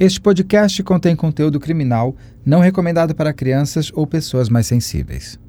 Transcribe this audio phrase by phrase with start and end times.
[0.00, 2.14] Este podcast contém conteúdo criminal
[2.46, 5.40] não recomendado para crianças ou pessoas mais sensíveis.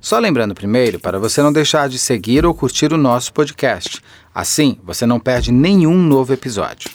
[0.00, 4.00] Só lembrando primeiro para você não deixar de seguir ou curtir o nosso podcast.
[4.32, 6.88] Assim, você não perde nenhum novo episódio.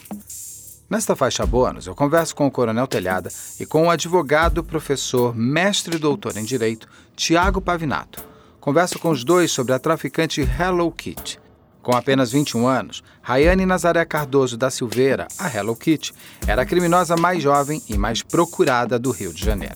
[0.88, 3.28] Nesta faixa bônus, eu converso com o Coronel Telhada
[3.60, 8.24] e com o advogado, professor, mestre e doutor em Direito, Tiago Pavinato.
[8.58, 11.43] Converso com os dois sobre a traficante Hello Kitty.
[11.84, 16.14] Com apenas 21 anos, Rayane Nazaré Cardoso da Silveira, a Hello Kitty,
[16.46, 19.74] era a criminosa mais jovem e mais procurada do Rio de Janeiro.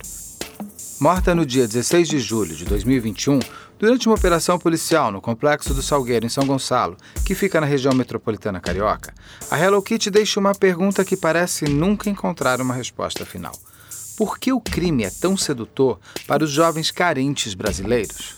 [0.98, 3.40] Morta no dia 16 de julho de 2021,
[3.78, 7.92] durante uma operação policial no Complexo do Salgueiro, em São Gonçalo, que fica na região
[7.92, 9.12] metropolitana carioca,
[9.50, 13.52] a Hello Kitty deixa uma pergunta que parece nunca encontrar uma resposta final.
[14.16, 18.38] Por que o crime é tão sedutor para os jovens carentes brasileiros?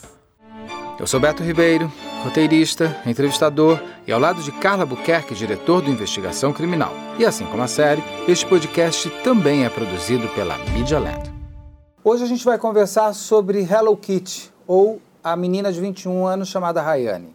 [1.00, 1.90] Eu sou Beto Ribeiro,
[2.22, 6.92] roteirista, entrevistador e ao lado de Carla Buquerque, diretor do Investigação Criminal.
[7.18, 11.32] E assim como a série, este podcast também é produzido pela Media Land.
[12.04, 16.82] Hoje a gente vai conversar sobre Hello Kitty, ou a menina de 21 anos chamada
[16.82, 17.34] Rayane.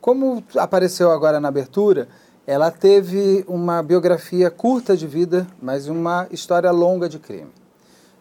[0.00, 2.08] Como apareceu agora na abertura,
[2.46, 7.50] ela teve uma biografia curta de vida, mas uma história longa de crime.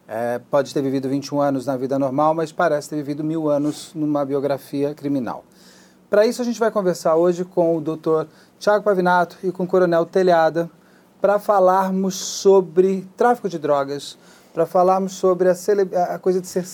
[0.08, 3.92] É, pode ter vivido 21 anos na vida normal, mas parece ter vivido mil anos
[3.94, 5.44] numa biografia criminal.
[6.10, 8.26] Para isso, a gente vai conversar hoje com o Dr.
[8.58, 10.70] Tiago Pavinato e com o Coronel Telhada
[11.20, 14.18] para falarmos sobre tráfico de drogas,
[14.54, 15.54] para falarmos sobre a,
[16.16, 16.66] a coisa de, ser,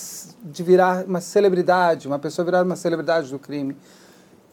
[0.44, 3.76] de virar uma celebridade, uma pessoa virar uma celebridade do crime.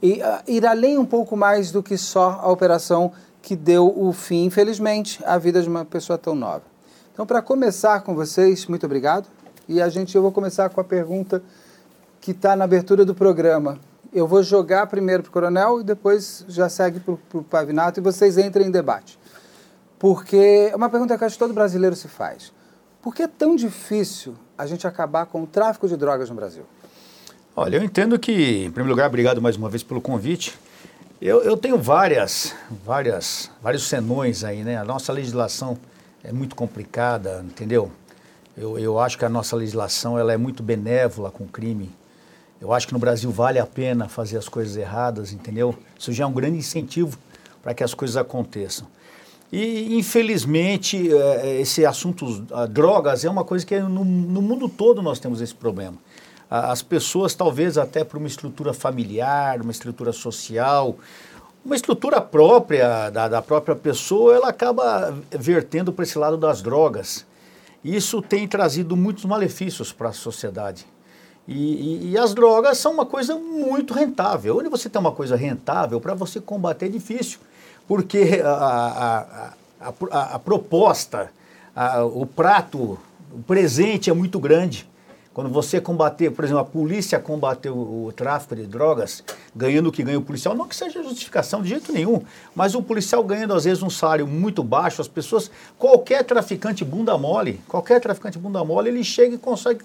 [0.03, 4.11] E uh, ir além um pouco mais do que só a operação que deu o
[4.15, 6.70] fim, infelizmente, à vida de uma pessoa tão nova.
[7.13, 9.27] Então, para começar com vocês, muito obrigado.
[9.69, 11.43] E a gente, eu vou começar com a pergunta
[12.21, 13.79] que está na abertura do programa.
[14.13, 18.03] Eu vou jogar primeiro para o Coronel e depois já segue para o Pavinato e
[18.03, 19.19] vocês entrem em debate.
[19.99, 22.53] Porque é uma pergunta que acho que todo brasileiro se faz.
[23.03, 26.65] Por que é tão difícil a gente acabar com o tráfico de drogas no Brasil?
[27.55, 30.59] Olha, eu entendo que, em primeiro lugar, obrigado mais uma vez pelo convite.
[31.21, 32.55] Eu, eu tenho várias,
[32.85, 34.79] várias, vários senões aí, né?
[34.79, 35.77] A nossa legislação
[36.23, 37.91] é muito complicada, entendeu?
[38.57, 41.91] Eu, eu acho que a nossa legislação ela é muito benévola com o crime.
[42.61, 45.75] Eu acho que no Brasil vale a pena fazer as coisas erradas, entendeu?
[45.99, 47.19] Isso já é um grande incentivo
[47.63, 48.87] para que as coisas aconteçam.
[49.53, 55.19] E, infelizmente, é, esse assunto drogas é uma coisa que no, no mundo todo nós
[55.19, 55.97] temos esse problema.
[56.51, 60.97] As pessoas, talvez até por uma estrutura familiar, uma estrutura social,
[61.65, 67.27] uma estrutura própria da, da própria pessoa, ela acaba vertendo para esse lado das drogas.
[67.85, 70.87] Isso tem trazido muitos malefícios para a sociedade.
[71.49, 74.59] E, e, e, as drogas são uma coisa muito rentável.
[74.59, 77.41] Onde você tem uma coisa rentável, para você combater é difícil,
[77.89, 79.21] porque a, a,
[79.81, 81.31] a, a, a proposta,
[82.15, 82.99] o prato,
[83.33, 84.89] o presente é muito grande.
[85.41, 89.25] Quando você combater, por exemplo, a polícia combater o, o, tráfico de drogas,
[89.57, 92.21] ganhando o que ganha o policial, não que seja justificação de jeito nenhum,
[92.55, 97.17] mas o policial ganhando às vezes um salário muito baixo, as pessoas, qualquer traficante bunda
[97.17, 99.83] mole, qualquer traficante bunda mole, ele chega e consegue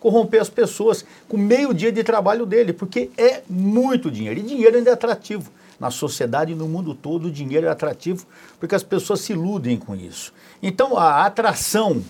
[0.00, 4.78] corromper as pessoas com meio dia de trabalho dele, porque é muito dinheiro, e dinheiro
[4.78, 5.52] ainda é atrativo.
[5.78, 8.26] Na sociedade e no mundo todo, o dinheiro é atrativo
[8.58, 10.32] porque as pessoas se iludem com isso.
[10.62, 12.02] Então, a atração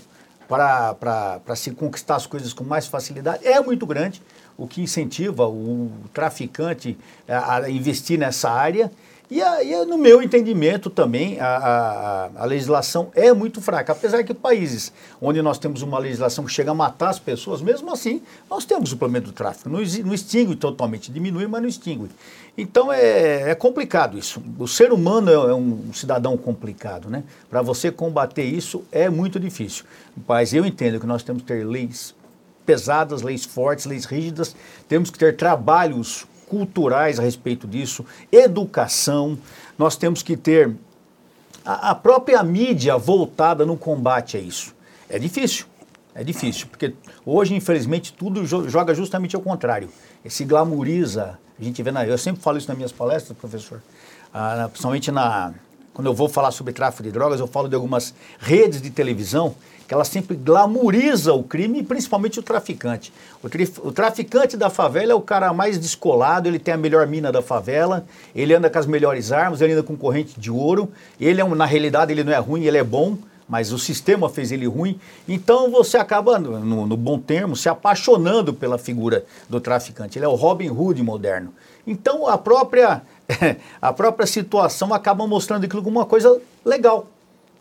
[0.48, 4.22] para se conquistar as coisas com mais facilidade é muito grande,
[4.56, 6.96] o que incentiva o traficante
[7.28, 8.90] a, a investir nessa área.
[9.28, 13.92] E, a, e, no meu entendimento também, a, a, a, legislação é muito fraca.
[13.92, 17.92] Apesar que países onde nós temos uma legislação que chega a matar as pessoas, mesmo
[17.92, 19.68] assim, nós temos o problema do tráfico.
[19.68, 22.08] Não, não extingue totalmente, diminui, mas não extingue.
[22.56, 24.42] Então é, é complicado isso.
[24.58, 27.22] O ser humano é, um cidadão complicado, né?
[27.50, 29.84] Para você combater isso é muito difícil.
[30.26, 32.14] Mas eu entendo que nós temos que ter leis
[32.64, 34.56] pesadas, leis fortes, leis rígidas,
[34.88, 39.38] temos que ter trabalhos culturais a respeito disso, educação,
[39.78, 40.72] nós temos que ter
[41.64, 44.74] a, a própria mídia voltada no combate a isso.
[45.08, 45.66] É difícil,
[46.14, 46.94] é difícil, porque
[47.24, 49.88] hoje, infelizmente, tudo joga justamente ao contrário.
[50.28, 53.82] Se glamoriza a gente vê na, eu sempre falo isso nas minhas palestras, professor,
[54.32, 55.54] ah, principalmente na,
[55.96, 59.54] quando eu vou falar sobre tráfico de drogas, eu falo de algumas redes de televisão
[59.88, 63.12] que elas sempre glamorizam o crime, principalmente o traficante.
[63.42, 63.46] O,
[63.88, 67.40] o, traficante da favela é o cara mais descolado, ele tem a melhor mina da
[67.40, 68.04] favela,
[68.34, 71.54] ele anda com as melhores armas, ele anda com corrente de ouro, ele é um,
[71.54, 73.16] na realidade ele não é ruim, ele é bom,
[73.48, 74.98] mas o sistema fez ele ruim.
[75.28, 80.18] Então você acaba, no, no, bom termo, se apaixonando pela figura do traficante.
[80.18, 81.52] Ele é o Robin Hood moderno.
[81.86, 83.02] Então a própria,
[83.80, 87.06] a própria situação acaba mostrando aquilo como uma coisa legal.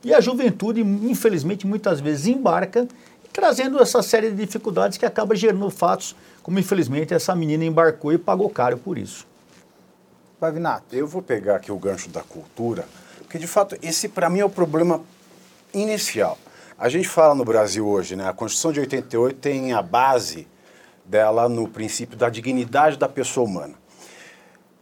[0.04, 2.88] E a juventude, infelizmente, muitas vezes embarca,
[3.34, 8.18] trazendo essa série de dificuldades que acaba gerando fatos, como infelizmente essa menina embarcou e
[8.18, 9.26] pagou caro por isso.
[10.40, 10.96] Pavinato.
[10.96, 12.88] Eu vou pegar aqui o gancho da cultura,
[13.20, 15.02] porque de fato esse para mim é o problema
[15.75, 16.38] inicial.
[16.77, 18.27] A gente fala no Brasil hoje, né?
[18.27, 20.48] A Constituição de 88 tem a base
[21.04, 23.75] dela no princípio da dignidade da pessoa humana.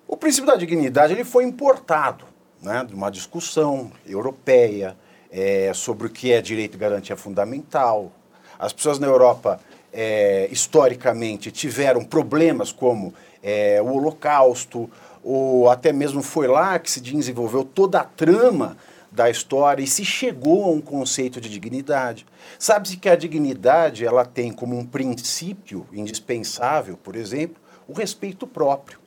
[0.08, 2.26] O princípio da dignidade ele foi importado,
[2.62, 2.86] né?
[2.88, 4.96] De uma discussão europeia
[5.32, 8.12] é, sobre o que é direito e garantia fundamental.
[8.58, 9.60] As pessoas na Europa
[9.92, 14.90] é, historicamente tiveram problemas como é, o Holocausto,
[15.24, 18.78] ou até mesmo foi lá que se desenvolveu toda a trama
[19.14, 22.26] da história e se chegou a um conceito de dignidade.
[22.58, 29.00] Sabe-se que a dignidade ela tem como um princípio indispensável, por exemplo, o respeito próprio.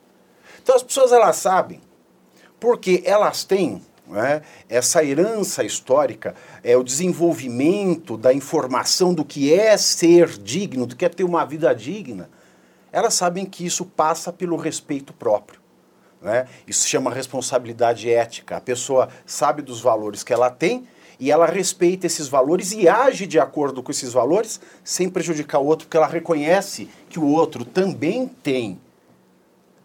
[0.63, 1.81] Então as pessoas elas sabem,
[2.59, 3.81] porque elas têm
[4.13, 6.33] é, essa herança histórica,
[6.63, 11.45] é o desenvolvimento da informação do que é ser digno, do que é ter uma
[11.45, 12.29] vida digna.
[12.91, 15.66] Elas sabem que isso passa pelo respeito próprio.
[16.27, 16.45] Né?
[16.67, 18.57] Isso chama responsabilidade ética.
[18.57, 20.85] A pessoa sabe dos valores que ela tem
[21.17, 25.65] e ela respeita esses valores e age de acordo com esses valores sem prejudicar o
[25.65, 28.77] outro, porque ela reconhece que o outro também tem.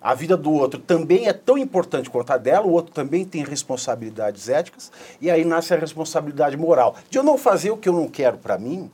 [0.03, 3.45] A vida do outro também é tão importante quanto a dela, o outro também tem
[3.45, 4.91] responsabilidades éticas,
[5.21, 6.97] e aí nasce a responsabilidade moral.
[7.09, 8.91] De eu não fazer o que eu não quero para mim,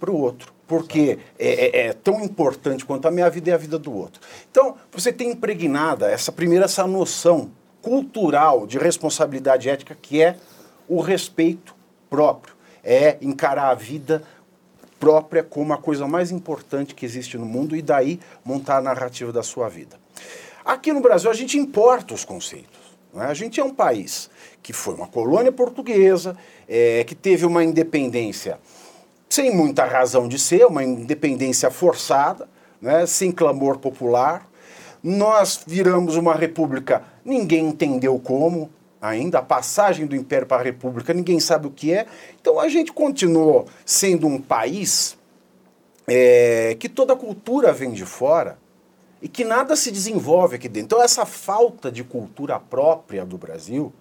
[0.00, 3.56] para o outro porque é, é, é, tão importante quanto a minha vida e a
[3.56, 4.20] vida do outro.
[4.50, 7.50] Então, você tem impregnada essa primeira essa noção
[7.82, 10.36] cultural de responsabilidade ética que é
[10.88, 11.74] o respeito
[12.08, 14.22] próprio, é encarar a vida
[14.98, 19.32] própria como a coisa mais importante que existe no mundo e daí montar a narrativa
[19.32, 19.98] da sua vida.
[20.64, 22.84] Aqui no Brasil a gente importa os conceitos.
[23.16, 23.24] É?
[23.24, 24.30] A gente é um país
[24.62, 28.58] que foi uma colônia portuguesa, é, que teve uma independência
[29.34, 32.48] sem muita razão de ser, uma independência forçada,
[32.80, 34.48] né, sem clamor popular.
[35.02, 38.70] Nós viramos uma república, ninguém entendeu como
[39.02, 42.06] ainda, a passagem do império para a república, ninguém sabe o que é.
[42.40, 45.18] Então a gente continuou sendo um país
[46.06, 48.56] é, que toda a cultura vem de fora
[49.20, 50.86] e que nada se desenvolve aqui dentro.
[50.96, 53.92] Então essa falta de cultura própria do Brasil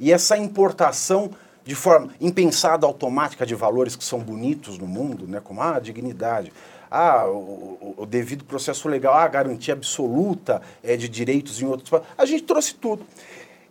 [0.00, 1.30] e essa importação
[1.66, 5.80] de forma impensada, automática de valores que são bonitos no mundo, né, como ah, a
[5.80, 6.52] dignidade,
[6.88, 12.00] ah, o, o, devido processo legal, ah, a garantia absoluta é, de direitos em outros
[12.16, 13.04] A gente trouxe tudo.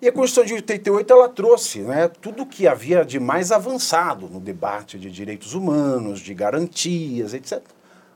[0.02, 4.42] E a Constituição de 88 ela trouxe né, tudo que havia de mais avançado no
[4.42, 7.62] debate de direitos humanos, de garantias, etc.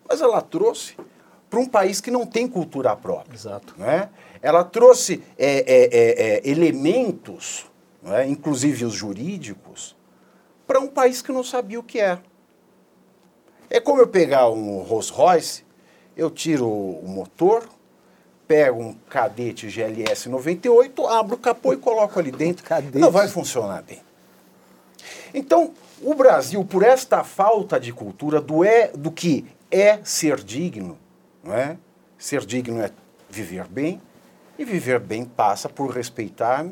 [0.07, 0.97] Mas ela trouxe
[1.49, 3.33] para um país que não tem cultura própria.
[3.33, 3.73] Exato.
[3.77, 4.09] Né?
[4.41, 7.68] Ela trouxe é, é, é, é elementos
[8.05, 8.25] é?
[8.27, 9.95] inclusive os jurídicos,
[10.65, 12.19] para um país que não sabia o que é.
[13.69, 15.65] É como eu pegar um Rolls Royce,
[16.15, 17.67] eu tiro o motor,
[18.47, 22.63] pego um cadete GLS 98, abro o capô e coloco ali dentro.
[22.63, 22.97] Cadete.
[22.97, 24.01] Não vai funcionar bem.
[25.33, 30.97] Então, o Brasil, por esta falta de cultura do, é, do que é ser digno,
[31.43, 31.77] não é?
[32.17, 32.91] Ser digno é
[33.29, 34.01] viver bem,
[34.57, 36.65] e viver bem passa por respeitar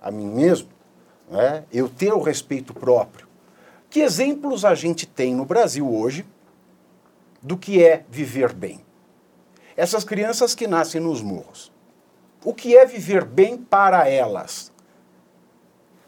[0.00, 0.68] a mim mesmo,
[1.28, 1.64] né?
[1.72, 3.28] eu ter o respeito próprio.
[3.88, 6.24] Que exemplos a gente tem no Brasil hoje
[7.42, 8.80] do que é viver bem?
[9.76, 11.72] Essas crianças que nascem nos morros.
[12.44, 14.72] O que é viver bem para elas?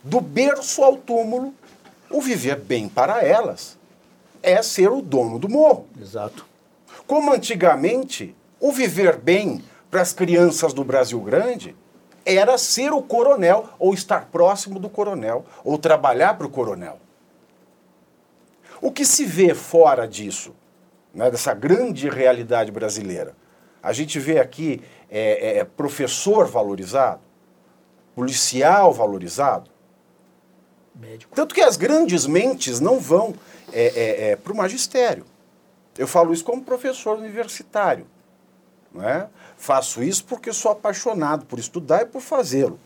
[0.03, 1.55] Do berço ao túmulo,
[2.11, 3.79] o viver bem para elas
[4.43, 5.87] é ser o dono do morro.
[6.01, 6.47] Exato.
[7.07, 11.77] Como antigamente, o viver bem para as crianças do Brasil Grande
[12.25, 16.99] era ser o coronel, ou estar próximo do coronel, ou trabalhar para o coronel.
[18.81, 20.55] O que se vê fora disso,
[21.15, 23.35] né, dessa grande realidade brasileira?
[23.83, 27.21] A gente vê aqui é, é, professor valorizado,
[28.15, 29.71] policial valorizado.
[30.95, 31.35] Médico.
[31.35, 33.35] Tanto que as grandes mentes não vão
[33.73, 35.25] é, é, é para o magistério.
[35.97, 38.07] Eu falo isso como professor universitário.
[38.95, 39.29] Não é?
[39.57, 42.79] Faço isso porque sou apaixonado por estudar e por fazê-lo.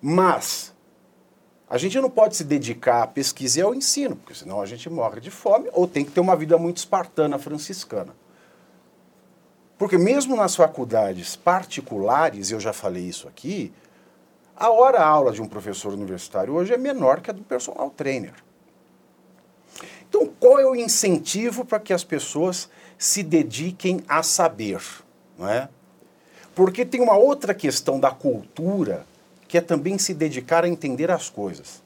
[0.00, 0.72] Mas
[1.68, 4.90] a gente não pode se dedicar à pesquisa e ao ensino, porque senão a gente
[4.90, 8.14] morre de fome ou tem que ter uma vida muito espartana franciscana.
[9.78, 13.72] Porque mesmo nas faculdades particulares, eu já falei isso aqui,
[14.56, 18.34] a hora-aula de um professor universitário hoje é menor que a do personal trainer.
[20.06, 22.68] Então, qual é o incentivo para que as pessoas
[22.98, 24.82] se dediquem a saber?
[25.40, 25.70] Não é?
[26.54, 29.06] Porque tem uma outra questão da cultura
[29.48, 31.82] que é também se dedicar a entender as coisas.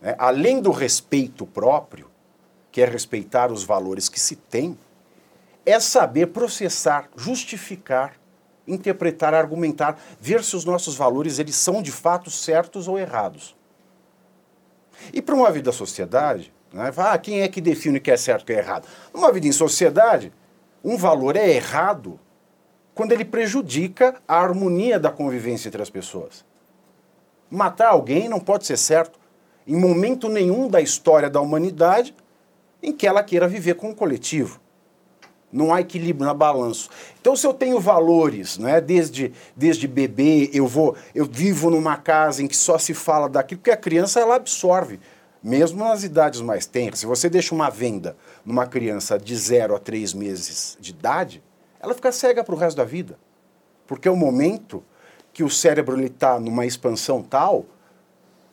[0.00, 2.10] né, além do respeito próprio,
[2.72, 4.76] que é respeitar os valores que se tem,
[5.64, 8.14] é saber processar, justificar,
[8.66, 13.54] interpretar, argumentar, ver se os nossos valores eles são de fato certos ou errados.
[15.12, 18.40] E para uma vida sociedade, né, ah, quem é que define o que é certo
[18.40, 18.88] e o que é errado?
[19.12, 20.32] Numa vida em sociedade,
[20.82, 22.18] um valor é errado
[22.96, 26.42] quando ele prejudica a harmonia da convivência entre as pessoas.
[27.50, 29.20] Matar alguém não pode ser certo
[29.66, 32.16] em momento nenhum da história da humanidade
[32.82, 34.58] em que ela queira viver com o coletivo.
[35.52, 36.88] Não há equilíbrio na balanço.
[37.20, 42.42] Então, se eu tenho valores, né, desde, desde bebê, eu vou, eu vivo numa casa
[42.42, 44.98] em que só se fala daquilo, porque a criança ela absorve,
[45.42, 47.00] mesmo nas idades mais tenras.
[47.00, 51.42] Se você deixa uma venda numa criança de 0 a 3 meses de idade,
[51.80, 53.18] ela fica cega para o resto da vida.
[53.86, 54.82] Porque é o momento
[55.32, 57.66] que o cérebro está numa expansão tal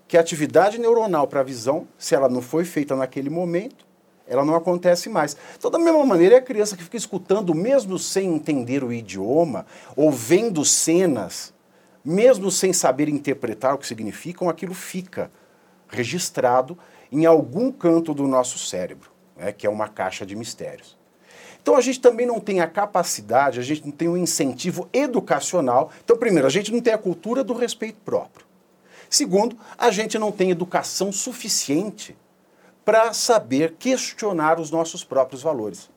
[0.07, 3.85] que a atividade neuronal para a visão, se ela não foi feita naquele momento,
[4.27, 5.35] ela não acontece mais.
[5.57, 9.65] Então, da mesma maneira, é a criança que fica escutando, mesmo sem entender o idioma,
[9.95, 11.53] ou vendo cenas,
[12.03, 15.31] mesmo sem saber interpretar o que significam, aquilo fica
[15.87, 16.77] registrado
[17.11, 20.97] em algum canto do nosso cérebro, né, que é uma caixa de mistérios.
[21.63, 24.89] Então a gente também não tem a capacidade, a gente não tem o um incentivo
[24.91, 25.91] educacional.
[26.03, 28.45] Então, primeiro, a gente não tem a cultura do respeito próprio.
[29.09, 32.17] Segundo, a gente não tem educação suficiente
[32.83, 35.89] para saber questionar os nossos próprios valores.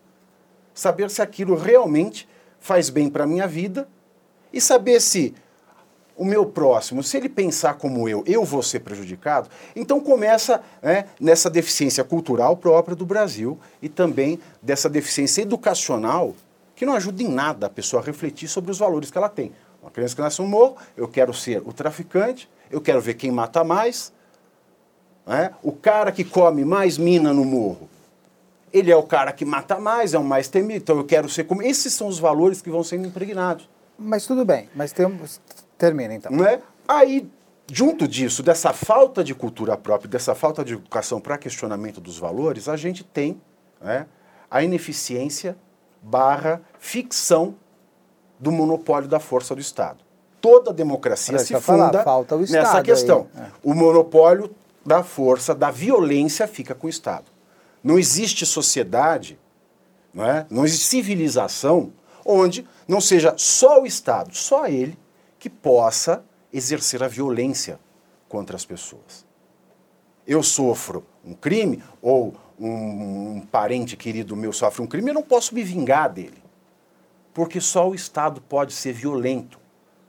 [0.73, 2.29] Saber se aquilo realmente
[2.61, 3.89] faz bem para a minha vida
[4.53, 5.35] e saber se
[6.17, 9.51] o meu próximo, se ele pensar como eu, eu vou ser prejudicado.
[9.75, 16.35] Então começa né, nessa deficiência cultural própria do Brasil e também dessa deficiência educacional
[16.75, 19.53] que não ajuda em nada a pessoa a refletir sobre os valores que ela tem.
[19.83, 23.31] Uma criança que nasce no morro, eu quero ser o traficante, eu quero ver quem
[23.31, 24.13] mata mais,
[25.27, 25.53] né?
[25.63, 27.89] o cara que come mais mina no morro.
[28.73, 31.45] Ele é o cara que mata mais, é o mais temido, então eu quero ser
[31.45, 31.63] como.
[31.63, 33.69] Esses são os valores que vão sendo impregnados.
[33.99, 35.41] Mas tudo bem, mas temos,
[35.79, 36.33] Termina, então.
[36.33, 36.61] Não é?
[36.89, 37.29] Aí,
[37.71, 42.69] junto disso, dessa falta de cultura própria, dessa falta de educação para questionamento dos valores,
[42.69, 43.41] a gente tem
[43.81, 44.07] né,
[44.51, 45.57] a ineficiência
[46.03, 47.57] barra ficção
[48.39, 50.05] do monopólio da força do Estado.
[50.41, 53.27] Toda democracia se funda falar, nessa questão.
[53.37, 53.47] É.
[53.63, 54.55] O monopólio
[54.85, 57.25] da força, da violência fica com o Estado.
[57.83, 59.39] Não existe sociedade,
[60.15, 60.47] não, é?
[60.49, 61.93] não existe civilização
[62.25, 64.99] onde não seja só o Estado, só ele,
[65.47, 67.79] que possa exercer a violência
[68.29, 69.25] contra as pessoas.
[70.27, 75.23] Eu sofro um crime, ou um, um parente querido meu sofre um crime, eu não
[75.23, 76.43] posso me vingar dele.
[77.33, 79.61] Porque só o Estado pode ser violento,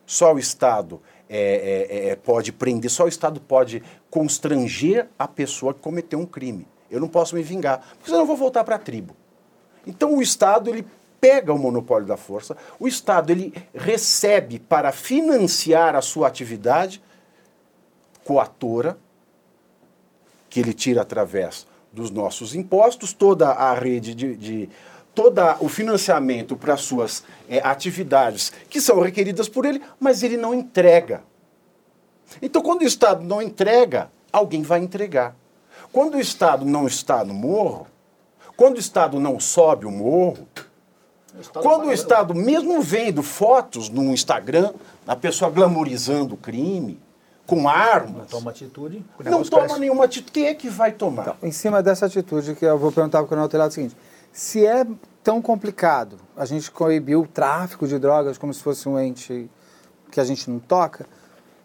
[0.07, 5.71] só o Estado é, é, é, pode prender, só o Estado pode constranger a pessoa
[5.71, 6.67] que cometeu um crime.
[6.89, 9.15] Eu não posso me vingar, porque senão eu vou voltar para a tribo.
[9.85, 10.83] Então o Estado ele
[11.19, 17.01] pega o monopólio da força, o Estado ele recebe para financiar a sua atividade
[18.23, 18.97] coatora,
[20.49, 24.69] que ele tira através dos nossos impostos, toda a rede de, de
[25.15, 30.53] todo o financiamento para suas é, atividades que são requeridas por ele, mas ele não
[30.53, 31.23] entrega.
[32.41, 35.35] Então, quando o Estado não entrega, alguém vai entregar.
[35.91, 37.87] Quando o Estado não está no morro,
[38.55, 40.47] quando o Estado não sobe o morro,
[41.53, 44.73] quando o Estado, mesmo vendo fotos no Instagram,
[45.07, 46.99] a pessoa glamorizando o crime,
[47.47, 48.17] com armas.
[48.17, 49.05] Não toma atitude.
[49.23, 50.31] Não toma nenhuma atitude.
[50.31, 51.21] Quem é que vai tomar?
[51.21, 53.95] Então, em cima dessa atitude, que eu vou perguntar para o Coronel Telhado o seguinte:
[54.33, 54.85] se é
[55.23, 59.49] tão complicado a gente coibir o tráfico de drogas como se fosse um ente
[60.11, 61.05] que a gente não toca,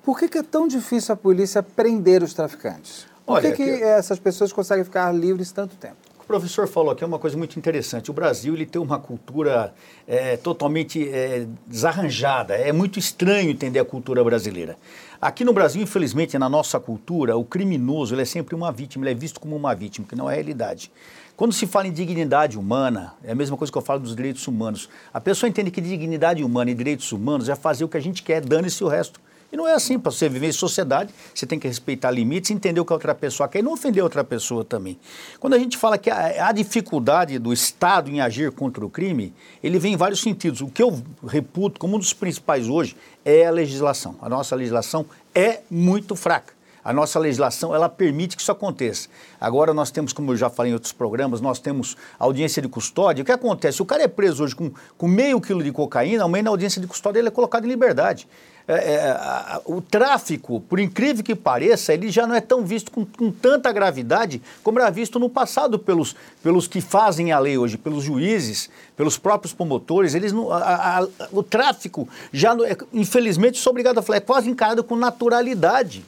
[0.02, 3.06] por que, que é tão difícil a polícia prender os traficantes?
[3.26, 5.96] Por Olha, que, que essas pessoas conseguem ficar livres tanto tempo?
[6.32, 8.10] Professor falou aqui uma coisa muito interessante.
[8.10, 9.74] O Brasil ele tem uma cultura
[10.08, 12.54] é, totalmente é, desarranjada.
[12.54, 14.78] É muito estranho entender a cultura brasileira.
[15.20, 19.14] Aqui no Brasil, infelizmente, na nossa cultura, o criminoso é sempre uma vítima, ele é
[19.14, 20.90] visto como uma vítima, que não é a realidade.
[21.36, 24.48] Quando se fala em dignidade humana, é a mesma coisa que eu falo dos direitos
[24.48, 24.88] humanos.
[25.12, 28.22] A pessoa entende que dignidade humana e direitos humanos é fazer o que a gente
[28.22, 29.20] quer, dane-se o resto.
[29.52, 32.80] E não é assim, para você viver em sociedade, você tem que respeitar limites, entender
[32.80, 34.98] o que a outra pessoa quer e não ofender outra pessoa também.
[35.38, 39.34] Quando a gente fala que a, a dificuldade do Estado em agir contra o crime,
[39.62, 40.62] ele vem em vários sentidos.
[40.62, 44.16] O que eu reputo como um dos principais hoje é a legislação.
[44.22, 45.04] A nossa legislação
[45.34, 46.54] é muito fraca.
[46.84, 49.08] A nossa legislação, ela permite que isso aconteça.
[49.40, 53.22] Agora nós temos, como eu já falei em outros programas, nós temos audiência de custódia.
[53.22, 53.80] O que acontece?
[53.80, 56.86] O cara é preso hoje com, com meio quilo de cocaína, amanhã na audiência de
[56.88, 58.26] custódia ele é colocado em liberdade.
[58.66, 62.90] É, é, a, o tráfico, por incrível que pareça, ele já não é tão visto
[62.90, 67.58] com, com, tanta gravidade como era visto no passado pelos, pelos que fazem a lei
[67.58, 70.14] hoje, pelos juízes, pelos próprios promotores.
[70.14, 74.48] Eles não, a, a, o tráfico já, é, infelizmente, sou obrigado a falar, é quase
[74.48, 76.04] encarado com naturalidade.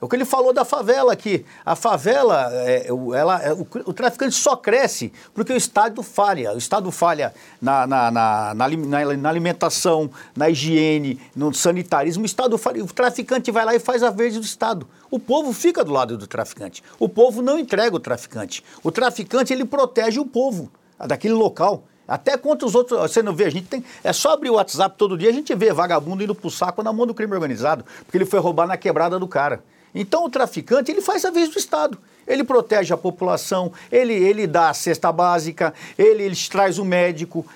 [0.00, 1.44] É o que ele falou da favela aqui.
[1.64, 6.52] A favela, é, ela, é, o, o, traficante só cresce porque o Estado falha.
[6.52, 12.24] O Estado falha na, na, na, na, alimentação, na higiene, no sanitarismo.
[12.24, 12.84] O Estado falha.
[12.84, 14.86] O traficante vai lá e faz a vez do Estado.
[15.10, 16.82] O povo fica do lado do traficante.
[16.98, 18.62] O povo não entrega o traficante.
[18.82, 20.70] O traficante, ele protege o povo
[21.06, 21.84] daquele local.
[22.06, 23.82] Até contra os outros, você não vê, a gente tem.
[24.04, 26.92] É só abrir o WhatsApp todo dia, a gente vê vagabundo indo pro saco na
[26.92, 29.64] mão do crime organizado, porque ele foi roubar na quebrada do cara.
[29.96, 31.98] Então o traficante ele faz a vez do Estado.
[32.28, 37.46] Ele protege a população, ele, ele dá a cesta básica, ele, ele traz o médico.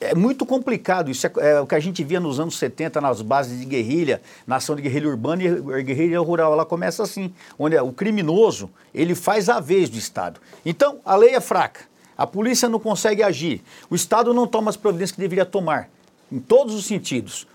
[0.00, 1.10] É muito complicado.
[1.10, 4.20] Isso é, é, o que a gente via nos anos 70 nas bases de guerrilha,
[4.46, 6.52] na ação de guerrilha urbana e guerrilha rural.
[6.54, 10.40] Ela começa assim, onde o criminoso ele faz a vez do Estado.
[10.66, 11.82] Então a lei é fraca,
[12.18, 15.90] a polícia não consegue agir, o Estado não toma as providências que deveria tomar,
[16.32, 17.46] em todos os sentidos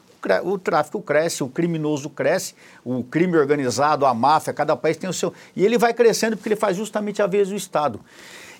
[0.43, 5.13] o tráfico cresce, o criminoso cresce, o crime organizado, a máfia, cada país tem o
[5.13, 5.33] seu.
[5.55, 7.99] E ele vai crescendo porque ele faz justamente a vez do Estado.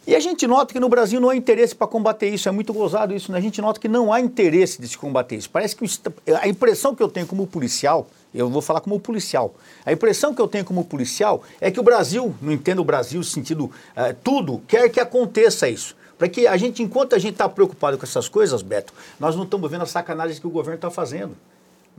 [0.08, 2.74] E a gente nota que no Brasil não há interesse para combater isso, é muito
[2.74, 3.38] gozado isso, né?
[3.38, 5.50] A gente nota que não há interesse de se combater isso.
[5.50, 5.86] Parece que
[6.34, 9.54] a impressão que eu tenho como policial, eu vou falar como policial,
[9.86, 13.22] a impressão que eu tenho como policial é que o Brasil, não entendo o Brasil
[13.24, 15.96] sentido é, tudo, quer que aconteça isso.
[16.18, 19.44] Para que a gente, enquanto a gente está preocupado com essas coisas, Beto, nós não
[19.44, 21.38] estamos vendo as sacanagens que o governo está fazendo.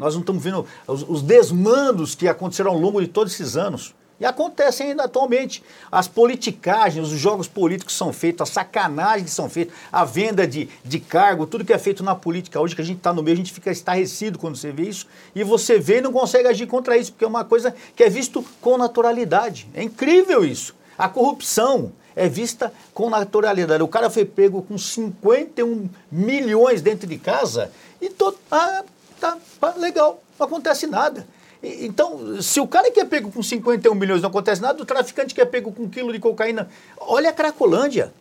[0.00, 3.94] Nós não estamos vendo os, os desmandos que aconteceram ao longo de todos esses anos.
[4.18, 5.62] E acontecem ainda atualmente.
[5.90, 10.68] As politicagens, os jogos políticos são feitos, as sacanagens que são feitas, a venda de,
[10.84, 13.34] de cargo, tudo que é feito na política hoje, que a gente está no meio,
[13.34, 15.06] a gente fica estarrecido quando você vê isso.
[15.34, 18.10] E você vê e não consegue agir contra isso, porque é uma coisa que é
[18.10, 19.68] visto com naturalidade.
[19.74, 20.74] É incrível isso.
[20.98, 23.82] A corrupção, é vista com naturalidade.
[23.82, 27.70] O cara foi pego com 51 milhões dentro de casa
[28.00, 28.36] e todo.
[28.50, 28.84] Ah,
[29.20, 31.26] tá, tá legal, não acontece nada.
[31.62, 34.86] E, então, se o cara que é pego com 51 milhões não acontece nada, o
[34.86, 36.68] traficante que é pego com um quilo de cocaína.
[36.98, 38.12] Olha a Cracolândia.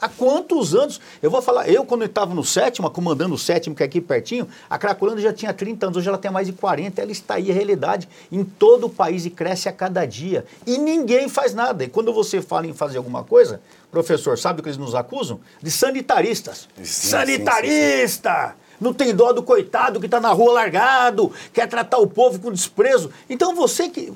[0.00, 1.00] Há quantos anos?
[1.22, 4.46] Eu vou falar, eu quando estava no sétimo, comandando o sétimo, que é aqui pertinho,
[4.68, 7.50] a Cracolândia já tinha 30 anos, hoje ela tem mais de 40, ela está aí,
[7.50, 10.44] a realidade, em todo o país e cresce a cada dia.
[10.66, 11.84] E ninguém faz nada.
[11.84, 15.40] E quando você fala em fazer alguma coisa, professor, sabe o que eles nos acusam?
[15.62, 16.68] De sanitaristas.
[16.76, 18.48] Sim, Sanitarista!
[18.48, 22.06] Sim, sim, não tem dó do coitado que está na rua largado, quer tratar o
[22.06, 23.10] povo com desprezo.
[23.28, 24.12] Então você que.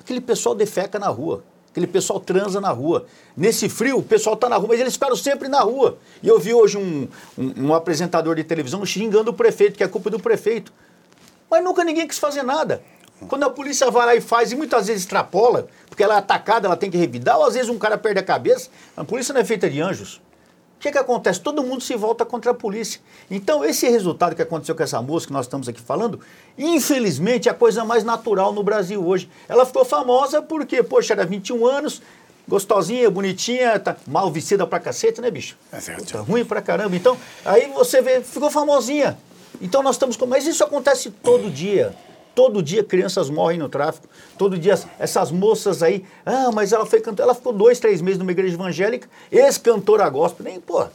[0.00, 1.44] Aquele pessoal defeca na rua.
[1.70, 3.06] Aquele pessoal transa na rua.
[3.36, 5.98] Nesse frio, o pessoal está na rua, mas eles ficaram sempre na rua.
[6.22, 9.88] E eu vi hoje um, um, um, apresentador de televisão xingando o prefeito, que é
[9.88, 10.72] culpa do prefeito.
[11.50, 12.82] Mas nunca ninguém quis fazer nada.
[13.28, 16.66] Quando a polícia vai lá e faz, e muitas vezes extrapola, porque ela é atacada,
[16.66, 19.40] ela tem que revidar, ou às vezes um cara perde a cabeça, a polícia não
[19.40, 20.20] é feita de anjos.
[20.78, 21.40] O que, que acontece?
[21.40, 23.00] Todo mundo se volta contra a polícia.
[23.28, 26.20] Então, esse resultado que aconteceu com essa moça que nós estamos aqui falando,
[26.56, 29.28] infelizmente é a coisa mais natural no Brasil hoje.
[29.48, 32.00] Ela ficou famosa porque, poxa, era 21 anos,
[32.46, 35.56] gostosinha, bonitinha, tá mal vestida pra cacete, né, bicho?
[35.72, 36.12] É certo.
[36.12, 36.94] Tá ruim pra caramba.
[36.94, 39.18] Então, aí você vê, ficou famosinha.
[39.60, 40.26] Então nós estamos com.
[40.26, 41.92] Mas isso acontece todo dia.
[42.38, 44.06] Todo dia crianças morrem no tráfico.
[44.38, 46.04] Todo dia essas moças aí.
[46.24, 47.24] Ah, mas ela foi cantora.
[47.24, 50.44] Ela ficou dois, três meses numa igreja evangélica, ex-cantora gospel.
[50.44, 50.86] Nem, pô.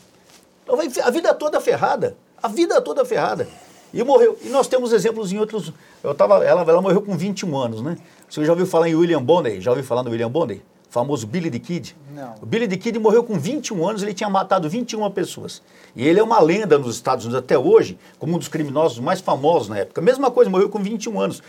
[1.04, 2.16] A vida toda ferrada.
[2.42, 3.46] A vida toda ferrada.
[3.94, 4.38] E morreu.
[4.42, 5.74] E nós temos exemplos em outros.
[6.02, 7.98] Eu tava, ela, ela morreu com 21 anos, né?
[8.30, 9.60] Você já ouviu falar em William Bonney?
[9.60, 10.62] Já ouviu falar no William Bonney?
[10.94, 11.96] Famoso Billy the Kid.
[12.14, 12.36] Não.
[12.40, 15.60] O Billy the Kid morreu com 21 anos, ele tinha matado 21 pessoas.
[15.96, 19.20] E ele é uma lenda nos Estados Unidos até hoje, como um dos criminosos mais
[19.20, 20.00] famosos na época.
[20.02, 21.42] Mesma coisa, morreu com 21 anos.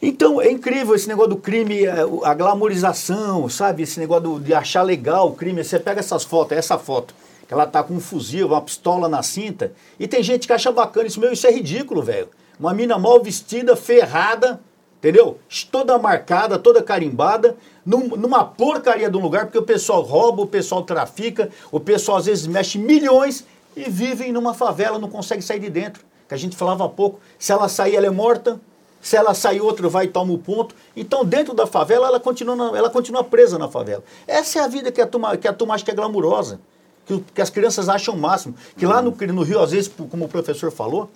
[0.00, 3.82] Então é incrível esse negócio do crime, é, a glamorização, sabe?
[3.82, 5.64] Esse negócio de achar legal o crime.
[5.64, 7.14] Você pega essas fotos, essa foto,
[7.48, 10.70] que ela tá com um fuzil, uma pistola na cinta, e tem gente que acha
[10.70, 12.28] bacana isso, meu, isso é ridículo, velho.
[12.60, 14.60] Uma mina mal vestida, ferrada,
[15.02, 15.36] entendeu?
[15.72, 20.46] Toda marcada, toda carimbada, num, numa porcaria de um lugar, porque o pessoal rouba, o
[20.46, 23.44] pessoal trafica, o pessoal às vezes mexe milhões
[23.76, 26.04] e vivem numa favela, não consegue sair de dentro.
[26.28, 28.60] Que a gente falava há pouco, se ela sair, ela é morta,
[29.00, 30.72] se ela sair, outro vai e toma o ponto.
[30.94, 34.04] Então, dentro da favela, ela continua, ela continua presa na favela.
[34.24, 36.60] Essa é a vida que a turma, que a turma acha que é glamurosa,
[37.04, 38.54] que, que as crianças acham o máximo.
[38.78, 41.10] Que lá no, no Rio, às vezes, como o professor falou,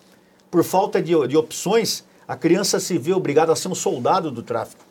[0.50, 4.42] por falta de, de opções, a criança se vê obrigada a ser um soldado do
[4.42, 4.84] tráfico.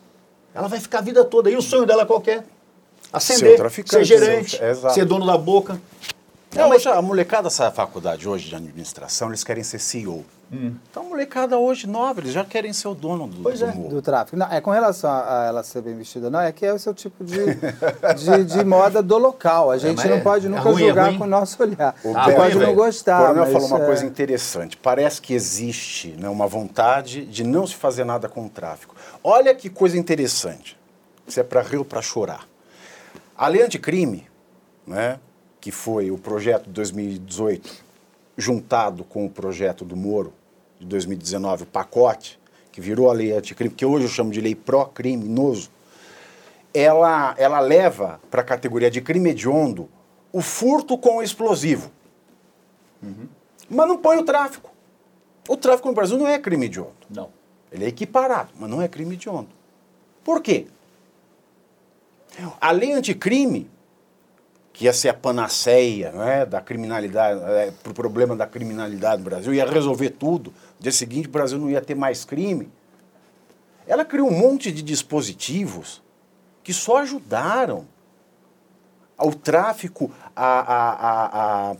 [0.54, 1.50] Ela vai ficar a vida toda.
[1.50, 2.46] E o sonho dela é qualquer?
[3.12, 4.60] Ascender, ser, ser gerente,
[4.94, 5.80] ser dono da boca.
[6.56, 10.26] Não, mas a molecada sai da faculdade hoje de administração, eles querem ser CEO.
[10.52, 10.76] Hum.
[10.90, 13.72] Então a molecada hoje nova, eles já querem ser o dono do, pois do, é.
[13.72, 14.38] do tráfico.
[14.38, 16.94] Não, é com relação a, ela ser bem vestida, não, é que é o seu
[16.94, 19.72] tipo de, de, de moda do local.
[19.72, 21.96] A é, gente é, não pode nunca é ruim, julgar é com o nosso olhar.
[22.04, 23.22] O ah, pode não gostar.
[23.22, 24.78] O Coronel falou uma é coisa interessante.
[24.78, 28.96] Parece que existe né, uma vontade de não se fazer nada com o tráfico.
[29.24, 30.78] Olha que coisa interessante.
[31.28, 32.48] Isso é para rir ou para chorar.
[33.36, 34.28] A lei anticrime,
[34.86, 35.20] né,
[35.66, 37.84] que foi o projeto de 2018,
[38.38, 40.32] juntado com o projeto do Moro
[40.80, 42.40] de 2019, o pacote,
[42.72, 45.72] que virou a lei anticrime, que hoje eu chamo de lei pró-criminoso,
[46.72, 49.90] ela, ela leva para a categoria de crime hediondo
[50.32, 51.90] o furto com o explosivo.
[53.02, 53.28] Uhum.
[53.68, 54.70] Mas não põe o tráfico.
[55.50, 56.94] O tráfico no Brasil não é crime hediondo.
[57.10, 57.32] Não.
[57.72, 59.50] Ele é equiparado, mas não é crime hediondo.
[60.24, 60.68] Por quê?
[62.62, 63.68] A lei anticrime
[64.76, 69.24] que ia ser a panaceia né, da criminalidade, é, para o problema da criminalidade no
[69.24, 70.54] Brasil, ia resolver tudo.
[70.78, 72.70] No dia seguinte o Brasil não ia ter mais crime.
[73.88, 76.04] Ela criou um monte de dispositivos
[76.62, 77.88] que só ajudaram
[79.18, 81.76] ao tráfico a, a, a, a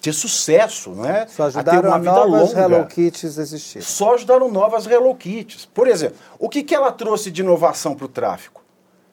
[0.00, 1.26] ter sucesso, não é?
[1.26, 2.60] Só ajudaram a, ter uma novas longa.
[2.62, 3.82] Hello Kitties existir.
[3.82, 5.66] Só ajudaram novas Hello Kitties.
[5.66, 8.64] Por exemplo, o que, que ela trouxe de inovação para o tráfico?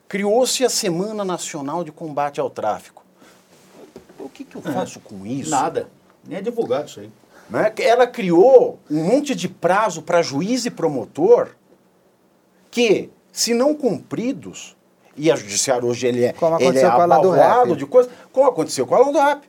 [0.08, 3.06] Criou-se a Semana Nacional de Combate ao Tráfico
[4.28, 5.50] o que, que eu faço com isso?
[5.50, 5.90] Nada.
[6.28, 7.12] Nem é divulgado isso aí.
[7.50, 7.74] Né?
[7.80, 11.56] Ela criou um monte de prazo para juiz e promotor
[12.70, 14.76] que, se não cumpridos,
[15.16, 19.00] e a judiciária hoje ele é, ele é abalroado de coisas, como aconteceu com a
[19.00, 19.48] Landap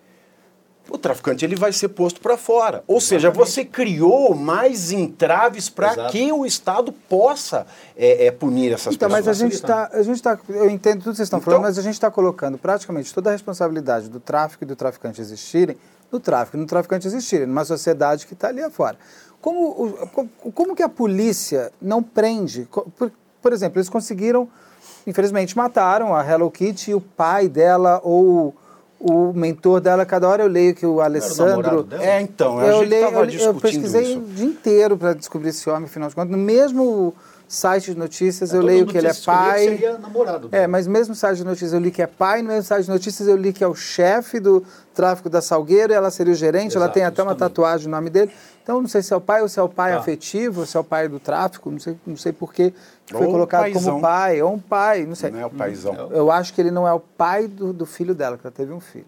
[0.90, 2.83] o traficante ele vai ser posto para fora.
[2.87, 3.05] Ou Exatamente.
[3.09, 9.09] seja, você criou mais entraves para que o Estado possa é, é, punir essas então,
[9.09, 9.27] pessoas.
[9.27, 11.62] Mas a gente está, a gente está, eu entendo tudo que vocês estão então, falando,
[11.62, 15.77] mas a gente está colocando praticamente toda a responsabilidade do tráfico e do traficante existirem
[16.11, 18.98] no tráfico, no traficante existirem, numa sociedade que está ali afora.
[19.40, 22.66] Como, como, como que a polícia não prende?
[22.96, 24.48] Por, por exemplo, eles conseguiram,
[25.07, 28.55] infelizmente, mataram a Hello Kitty e o pai dela ou
[29.00, 31.87] o mentor dela, cada hora eu leio que o Alessandro.
[31.90, 34.18] O é, então, eu, leio, eu, eu pesquisei isso.
[34.18, 36.30] o dia inteiro para descobrir esse homem, afinal de contas.
[36.30, 37.14] No mesmo
[37.46, 39.61] site de notícias é, eu leio que ele é pai.
[39.61, 42.48] Que seria namorado é, mas mesmo site de notícias eu li que é pai, no
[42.48, 44.62] mesmo site de notícias eu li que é o chefe do
[44.94, 47.48] tráfico da Salgueiro, ela seria o gerente, Exato, ela tem até uma também.
[47.48, 48.30] tatuagem no nome dele.
[48.68, 49.98] Então não sei se é o pai ou se é o pai ah.
[49.98, 52.74] afetivo, ou se é o pai do tráfico, não sei, não sei porquê
[53.07, 53.83] foi ou colocado paizão.
[53.94, 55.31] como pai, ou um pai, não sei.
[55.31, 55.94] Não é o paizão.
[56.11, 58.70] Eu acho que ele não é o pai do, do filho dela, que ela teve
[58.70, 59.07] um filho.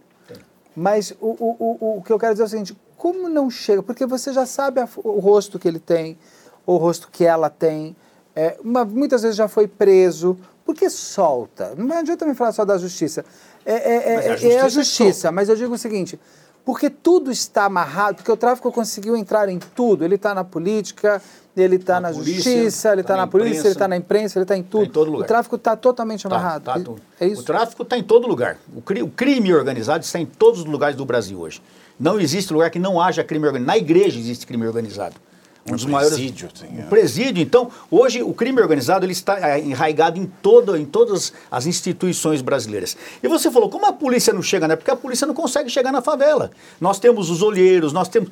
[0.75, 3.83] Mas o, o, o, o que eu quero dizer é o seguinte, como não chega?
[3.83, 6.17] Porque você já sabe a, o rosto que ele tem,
[6.65, 7.95] o rosto que ela tem,
[8.35, 11.75] é, uma, muitas vezes já foi preso, por que solta?
[11.77, 13.27] Não adianta me falar só da justiça.
[13.67, 16.19] É, é, é, a justiça, é a justiça mas eu digo o seguinte,
[16.65, 20.05] porque tudo está amarrado, porque o tráfico conseguiu entrar em tudo.
[20.05, 21.21] Ele está na política,
[21.57, 23.97] ele está na, na polícia, justiça, ele está tá na, na polícia, ele está na
[23.97, 24.83] imprensa, ele está em tudo.
[24.83, 25.25] Tá em todo lugar.
[25.25, 26.65] O tráfico está totalmente tá, amarrado.
[26.65, 27.43] Tá, tá, é isso?
[27.43, 28.59] O tráfico está em todo lugar.
[28.75, 31.63] O, cri, o crime organizado está em todos os lugares do Brasil hoje.
[31.99, 33.67] Não existe lugar que não haja crime organizado.
[33.67, 35.17] Na igreja existe crime organizado.
[35.67, 36.17] Um dos maiores.
[36.17, 37.43] Presídio, um presídio.
[37.43, 42.41] Então, hoje o crime organizado ele está é, enraigado em, todo, em todas as instituições
[42.41, 42.97] brasileiras.
[43.23, 44.75] E você falou, como a polícia não chega, né?
[44.75, 46.51] Porque a polícia não consegue chegar na favela.
[46.81, 48.31] Nós temos os olheiros, nós temos.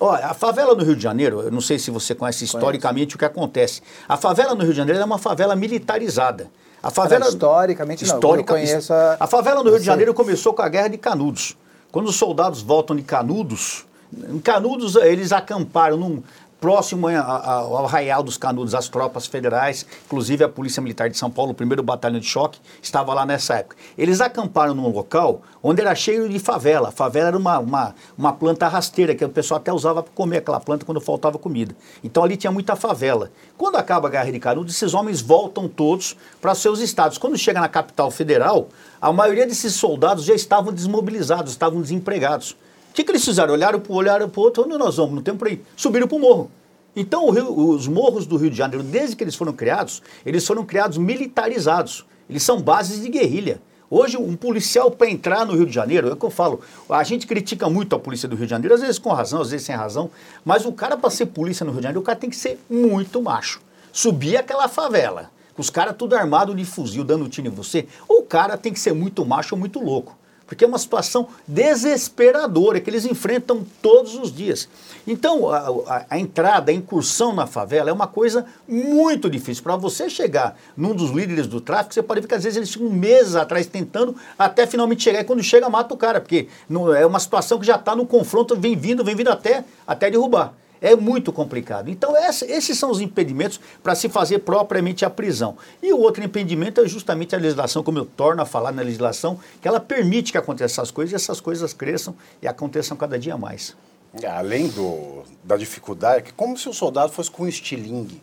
[0.00, 3.16] Ó, a favela no Rio de Janeiro, eu não sei se você conhece historicamente Conhece.
[3.16, 3.82] o que acontece.
[4.08, 6.50] A favela no Rio de Janeiro é uma favela militarizada.
[6.82, 7.26] A favela.
[7.26, 8.14] Era historicamente, não.
[8.14, 9.16] Histórica, eu conheço a...
[9.20, 11.56] a favela no Rio de Janeiro começou com a guerra de Canudos.
[11.92, 16.22] Quando os soldados voltam de Canudos, em Canudos, eles acamparam num,
[16.60, 21.52] próximo ao Arraial dos Canudos, as tropas federais, inclusive a Polícia Militar de São Paulo,
[21.52, 23.76] o primeiro batalhão de choque, estava lá nessa época.
[23.96, 26.88] Eles acamparam num local onde era cheio de favela.
[26.88, 30.38] A favela era uma, uma, uma planta rasteira, que o pessoal até usava para comer
[30.38, 31.74] aquela planta quando faltava comida.
[32.04, 33.30] Então ali tinha muita favela.
[33.56, 37.16] Quando acaba a Guerra de Canudos, esses homens voltam todos para seus estados.
[37.16, 38.68] Quando chega na capital federal,
[39.00, 42.56] a maioria desses soldados já estavam desmobilizados, estavam desempregados.
[42.90, 43.52] O que, que eles fizeram?
[43.52, 45.14] Olharam para olharam o outro, onde nós vamos?
[45.14, 45.64] Não tem para ir.
[45.76, 46.50] Subiram para o morro.
[46.94, 50.64] Então, Rio, os morros do Rio de Janeiro, desde que eles foram criados, eles foram
[50.64, 52.04] criados militarizados.
[52.28, 53.62] Eles são bases de guerrilha.
[53.88, 57.02] Hoje, um policial para entrar no Rio de Janeiro, é o que eu falo, a
[57.02, 59.66] gente critica muito a polícia do Rio de Janeiro, às vezes com razão, às vezes
[59.66, 60.10] sem razão,
[60.44, 62.60] mas o cara para ser polícia no Rio de Janeiro, o cara tem que ser
[62.70, 63.60] muito macho.
[63.92, 68.20] Subir aquela favela, com os caras tudo armado de fuzil, dando tiro em você, ou
[68.20, 70.16] o cara tem que ser muito macho ou muito louco.
[70.50, 74.68] Porque é uma situação desesperadora que eles enfrentam todos os dias.
[75.06, 79.62] Então, a, a, a entrada, a incursão na favela é uma coisa muito difícil.
[79.62, 82.72] Para você chegar num dos líderes do tráfico, você pode ver que às vezes eles
[82.72, 85.20] ficam meses atrás tentando até finalmente chegar.
[85.20, 88.04] E quando chega, mata o cara, porque não, é uma situação que já está no
[88.04, 90.52] confronto, vem vindo, vem vindo até, até derrubar.
[90.80, 91.90] É muito complicado.
[91.90, 95.56] Então, essa, esses são os impedimentos para se fazer propriamente a prisão.
[95.82, 99.38] E o outro impedimento é justamente a legislação, como eu torno a falar na legislação,
[99.60, 103.36] que ela permite que aconteçam essas coisas e essas coisas cresçam e aconteçam cada dia
[103.36, 103.76] mais.
[104.28, 108.20] Além do, da dificuldade, é que como se o soldado fosse com um estilingue.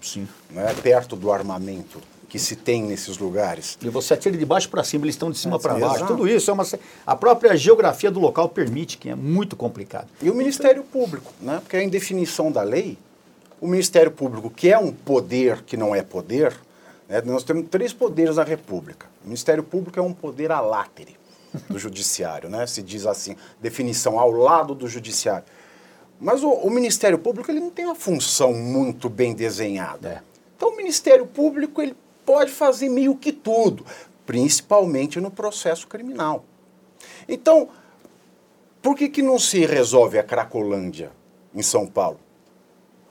[0.50, 3.78] Né, perto do armamento que se tem nesses lugares.
[3.82, 5.96] E você atira de baixo para cima, eles estão de cima é, para baixo.
[5.96, 6.14] Exato.
[6.14, 6.66] Tudo isso é uma.
[7.06, 10.08] A própria geografia do local permite, que é muito complicado.
[10.22, 11.60] E o Ministério Público, né?
[11.62, 12.98] Porque em definição da lei,
[13.62, 16.56] o Ministério Público, que é um poder que não é poder,
[17.08, 17.22] né?
[17.26, 19.08] nós temos três poderes na República.
[19.24, 21.16] O Ministério Público é um poder alátere
[21.70, 22.68] do Judiciário, né?
[22.68, 25.46] Se diz assim, definição ao lado do Judiciário.
[26.20, 30.10] Mas o, o Ministério Público ele não tem uma função muito bem desenhada.
[30.10, 30.22] É.
[30.56, 31.96] Então o Ministério Público ele
[32.28, 33.86] pode fazer meio que tudo,
[34.26, 36.44] principalmente no processo criminal.
[37.26, 37.70] Então,
[38.82, 41.10] por que, que não se resolve a Cracolândia
[41.56, 42.20] em São Paulo?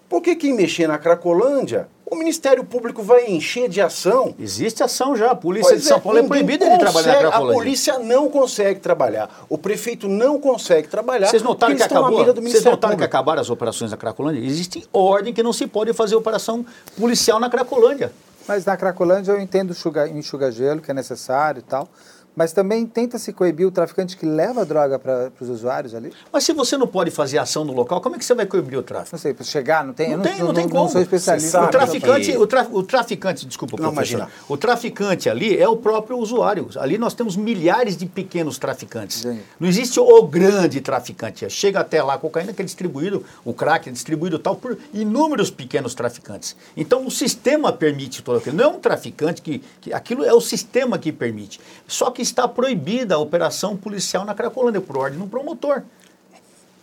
[0.07, 4.33] Por que, que mexer na Cracolândia o Ministério Público vai encher de ação.
[4.39, 5.33] Existe ação já.
[5.33, 7.53] A polícia pois de São é, Paulo é proibida de trabalhar na Cracolândia.
[7.53, 9.45] A polícia não consegue trabalhar.
[9.49, 11.27] O prefeito não consegue trabalhar.
[11.27, 14.39] Vocês notaram, que, acabou, vocês notaram que acabaram as operações na Cracolândia?
[14.39, 16.65] Existe ordem que não se pode fazer operação
[16.97, 18.13] policial na Cracolândia.
[18.47, 19.75] Mas na Cracolândia eu entendo
[20.09, 21.89] enxuga-gelo, que é necessário e tal.
[22.37, 26.13] Mas também tenta se coibir o traficante que leva a droga para os usuários ali?
[26.31, 28.79] Mas se você não pode fazer ação no local, como é que você vai coibir
[28.79, 29.17] o tráfico?
[29.17, 30.15] Não sei, para chegar, não tem.
[30.15, 30.83] Não, tem, não, não, tem como.
[30.83, 31.63] Não sou especialista.
[31.63, 34.19] O traficante, o, tra, o traficante, desculpa, não, professor.
[34.19, 34.39] Imagina.
[34.47, 36.69] O traficante ali é o próprio usuário.
[36.77, 39.23] Ali nós temos milhares de pequenos traficantes.
[39.23, 39.41] Sim.
[39.59, 41.49] Não existe o grande traficante.
[41.49, 45.51] Chega até lá a cocaína que é distribuído, o crack é distribuído tal por inúmeros
[45.51, 46.55] pequenos traficantes.
[46.77, 48.57] Então o sistema permite todo aquilo.
[48.57, 51.59] Não é um traficante que, que aquilo é o sistema que permite.
[51.87, 55.83] Só que está proibida a operação policial na Cracolândia por ordem do promotor.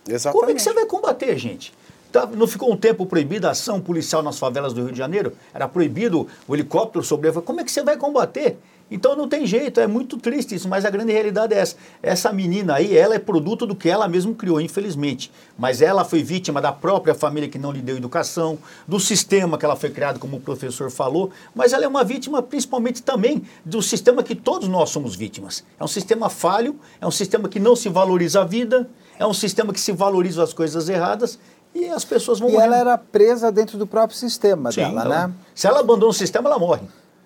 [0.07, 0.39] Exatamente.
[0.39, 1.73] Como é que você vai combater, gente?
[2.11, 5.33] Tá, não ficou um tempo proibida a ação policial nas favelas do Rio de Janeiro?
[5.53, 7.31] Era proibido o helicóptero sobre.
[7.31, 8.57] Como é que você vai combater?
[8.93, 11.75] Então não tem jeito, é muito triste isso, mas a grande realidade é essa.
[12.03, 15.31] Essa menina aí, ela é produto do que ela mesma criou, infelizmente.
[15.57, 18.55] Mas ela foi vítima da própria família que não lhe deu educação,
[18.87, 22.43] do sistema que ela foi criada, como o professor falou, mas ela é uma vítima
[22.43, 25.63] principalmente também do sistema que todos nós somos vítimas.
[25.79, 29.33] É um sistema falho, é um sistema que não se valoriza a vida, é um
[29.33, 31.39] sistema que se valoriza as coisas erradas
[31.73, 35.09] e as pessoas vão E ela era presa dentro do próprio sistema Sim, dela, então,
[35.09, 35.33] né?
[35.55, 36.83] Se ela abandona o sistema, ela morre.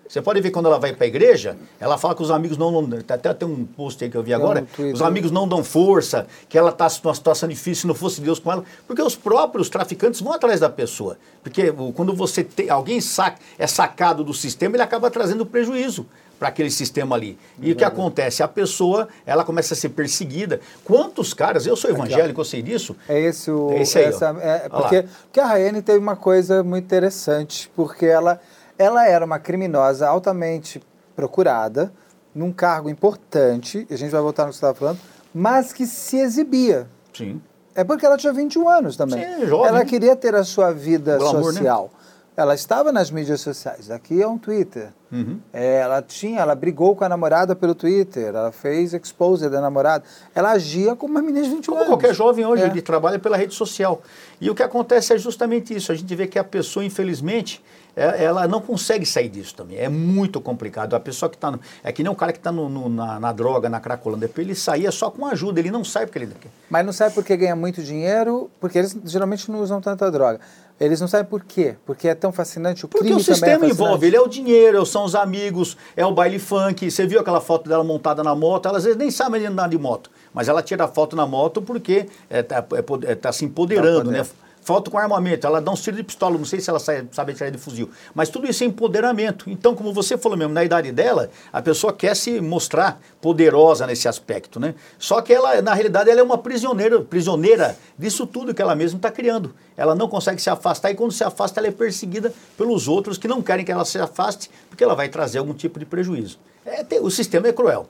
[0.07, 2.81] Você pode ver quando ela vai para a igreja, ela fala que os amigos não,
[2.81, 2.99] não.
[2.99, 4.65] Até tem um post aí que eu vi agora.
[4.93, 8.39] os amigos não dão força, que ela está numa situação difícil, se não fosse Deus
[8.39, 8.63] com ela.
[8.85, 11.17] Porque os próprios traficantes vão atrás da pessoa.
[11.43, 16.05] Porque quando você tem, alguém saca, é sacado do sistema, ele acaba trazendo prejuízo
[16.39, 17.37] para aquele sistema ali.
[17.59, 18.43] E o que acontece?
[18.43, 20.61] A pessoa, ela começa a ser perseguida.
[20.83, 22.95] Quantos caras, eu sou evangélico, eu sei disso.
[23.09, 23.71] É esse o...
[23.71, 28.05] É esse aí, essa, é, porque, porque a Raiane teve uma coisa muito interessante, porque
[28.05, 28.39] ela
[28.77, 30.81] ela era uma criminosa altamente
[31.15, 31.91] procurada,
[32.33, 34.99] num cargo importante, a gente vai voltar no que você estava falando,
[35.33, 36.87] mas que se exibia.
[37.13, 37.41] Sim.
[37.73, 39.23] É porque ela tinha 21 anos também.
[39.23, 39.67] Sim, jovem.
[39.67, 41.53] Ela queria ter a sua vida Glamour, né?
[41.53, 41.83] social.
[41.83, 41.97] Né?
[42.35, 43.89] Ela estava nas mídias sociais.
[43.89, 44.89] Aqui é um Twitter.
[45.11, 45.39] Uhum.
[45.51, 48.27] É, ela tinha, ela brigou com a namorada pelo Twitter.
[48.27, 50.03] Ela fez expose da namorada.
[50.35, 51.87] Ela agia como uma menina de 21 como anos.
[51.87, 52.67] qualquer jovem hoje, é.
[52.67, 54.03] ele trabalha pela rede social.
[54.39, 55.91] E o que acontece é justamente isso.
[55.91, 57.63] A gente vê que a pessoa, infelizmente,
[57.97, 59.77] ela não consegue sair disso também.
[59.77, 60.95] É muito complicado.
[60.95, 61.57] A pessoa que está.
[61.83, 64.29] É que nem um cara que está na, na, droga, na cracolândia.
[64.37, 66.51] Ele saía só com ajuda, ele não sai porque ele quer.
[66.69, 70.39] Mas não sai porque ganha muito dinheiro, porque eles geralmente não usam tanta droga.
[70.79, 73.69] Eles não sabem por quê, porque é tão fascinante, o porque crime o sistema é
[73.69, 77.41] envolve, ele é o dinheiro, são os amigos, é o baile funk, você viu aquela
[77.41, 80.61] foto dela montada na moto, ela às vezes nem sabe andar de moto, mas ela
[80.61, 84.25] tira a foto na moto porque está é, é, é, tá se empoderando, tá né?
[84.67, 87.31] Falta com armamento, ela dá um tiro de pistola, não sei se ela sabe, sabe
[87.31, 89.49] atirar de fuzil, mas tudo isso é empoderamento.
[89.49, 94.09] Então, como você falou mesmo, na idade dela, a pessoa quer se mostrar poderosa nesse
[94.09, 94.75] aspecto, né?
[94.99, 98.97] Só que ela, na realidade, ela é uma prisioneira, prisioneira disso tudo que ela mesma
[98.97, 99.55] está criando.
[99.77, 103.27] Ela não consegue se afastar e quando se afasta, ela é perseguida pelos outros que
[103.27, 106.37] não querem que ela se afaste, porque ela vai trazer algum tipo de prejuízo.
[106.65, 107.87] É, o sistema é cruel.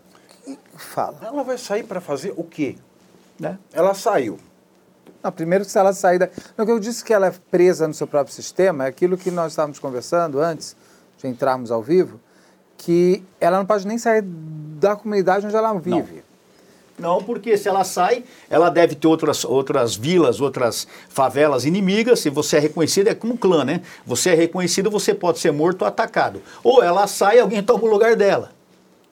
[0.76, 1.18] Fala.
[1.24, 2.76] Ela vai sair para fazer o quê?
[3.40, 3.58] Né?
[3.74, 4.38] Ela saiu
[5.28, 6.30] não, primeiro se ela sair da...
[6.58, 9.30] Não, que eu disse que ela é presa no seu próprio sistema, é aquilo que
[9.30, 10.76] nós estávamos conversando antes
[11.18, 12.20] de entrarmos ao vivo,
[12.78, 16.24] que ela não pode nem sair da comunidade onde ela vive.
[16.24, 16.28] Não.
[17.00, 22.22] Não, porque se ela sai, ela deve ter outras, outras vilas, outras favelas inimigas.
[22.22, 23.82] Se você é reconhecido, é como um clã, né?
[24.04, 26.42] Você é reconhecido, você pode ser morto ou atacado.
[26.64, 28.57] Ou ela sai e alguém toma o lugar dela.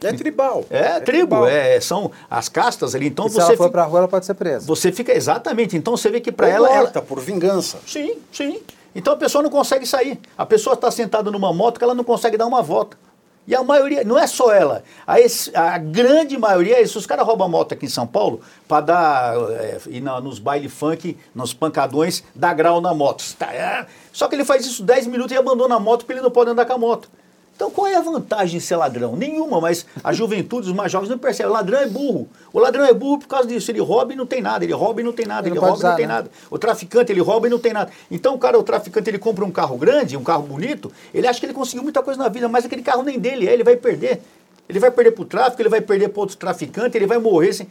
[0.04, 0.66] É tribal.
[0.70, 1.48] É, é tribo, tribal.
[1.48, 3.08] É, são as castas ali.
[3.08, 4.66] Então e você se ela for para rua, ela pode ser presa.
[4.68, 5.76] Você fica exatamente.
[5.78, 7.78] Então você vê que para ela, ela por vingança.
[7.88, 8.62] Sim, sim.
[8.94, 10.20] Então a pessoa não consegue sair.
[10.38, 12.98] A pessoa está sentada numa moto que ela não consegue dar uma volta.
[13.48, 17.24] E a maioria, não é só ela, a, esse, a grande maioria, se os caras
[17.28, 21.54] roubam moto aqui em São Paulo, para dar, é, ir na, nos baile funk, nos
[21.54, 23.24] pancadões, dar grau na moto.
[23.38, 23.86] Tá, é.
[24.12, 26.50] Só que ele faz isso 10 minutos e abandona a moto porque ele não pode
[26.50, 27.08] andar com a moto.
[27.56, 29.16] Então qual é a vantagem de ser ladrão?
[29.16, 31.50] Nenhuma, mas a juventude, os mais jovens não percebem.
[31.50, 32.28] O ladrão é burro.
[32.52, 33.72] O ladrão é burro por causa disso.
[33.72, 34.66] Ele rouba e não tem nada.
[34.66, 35.48] Ele rouba e não tem nada.
[35.48, 36.14] Ele, ele rouba usar, e não tem né?
[36.14, 36.32] nada.
[36.50, 37.90] O traficante, ele rouba e não tem nada.
[38.12, 41.40] Então o cara, o traficante, ele compra um carro grande, um carro bonito, ele acha
[41.40, 43.78] que ele conseguiu muita coisa na vida, mas aquele carro nem dele é, ele vai
[43.78, 44.22] perder.
[44.68, 47.50] Ele vai perder para o tráfico, ele vai perder para outros traficantes, ele vai morrer.
[47.50, 47.68] Assim.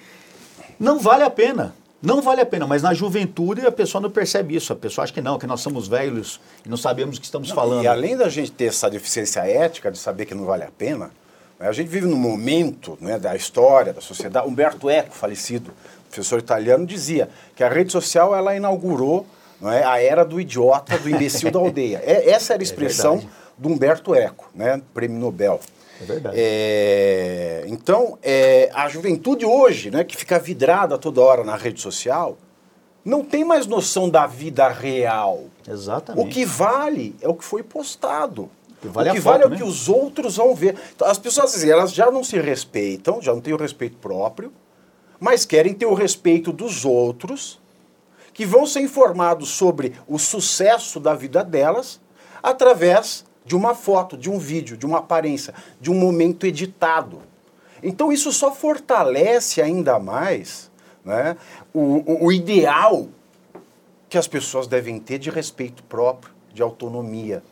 [0.80, 1.74] Não vale a pena.
[2.04, 4.72] Não vale a pena, mas na juventude a pessoa não percebe isso.
[4.72, 7.48] A pessoa acha que não, que nós somos velhos e não sabemos o que estamos
[7.48, 7.82] não, falando.
[7.82, 11.10] E além da gente ter essa deficiência ética de saber que não vale a pena,
[11.58, 14.46] né, a gente vive num momento né, da história, da sociedade.
[14.46, 15.72] Humberto Eco, falecido,
[16.10, 19.26] professor italiano, dizia que a rede social ela inaugurou
[19.60, 22.02] não é, a era do idiota, do imbecil da aldeia.
[22.04, 25.58] É, essa era a é expressão é do Humberto Eco, né, prêmio Nobel.
[26.00, 26.36] É verdade.
[26.38, 32.36] É, então, é, a juventude hoje, né, que fica vidrada toda hora na rede social,
[33.04, 35.44] não tem mais noção da vida real.
[35.68, 36.26] Exatamente.
[36.26, 38.50] O que vale é o que foi postado.
[38.70, 39.54] O que vale, o que vale é né?
[39.54, 40.76] o que os outros vão ver.
[40.94, 44.52] Então, as pessoas assim, elas já não se respeitam, já não têm o respeito próprio,
[45.20, 47.60] mas querem ter o respeito dos outros,
[48.32, 52.00] que vão ser informados sobre o sucesso da vida delas
[52.42, 57.20] através de uma foto, de um vídeo, de uma aparência, de um momento editado.
[57.82, 60.70] Então isso só fortalece ainda mais
[61.04, 61.36] né,
[61.72, 63.08] o, o, ideal
[64.08, 67.42] que as pessoas devem ter de respeito próprio, de autonomia.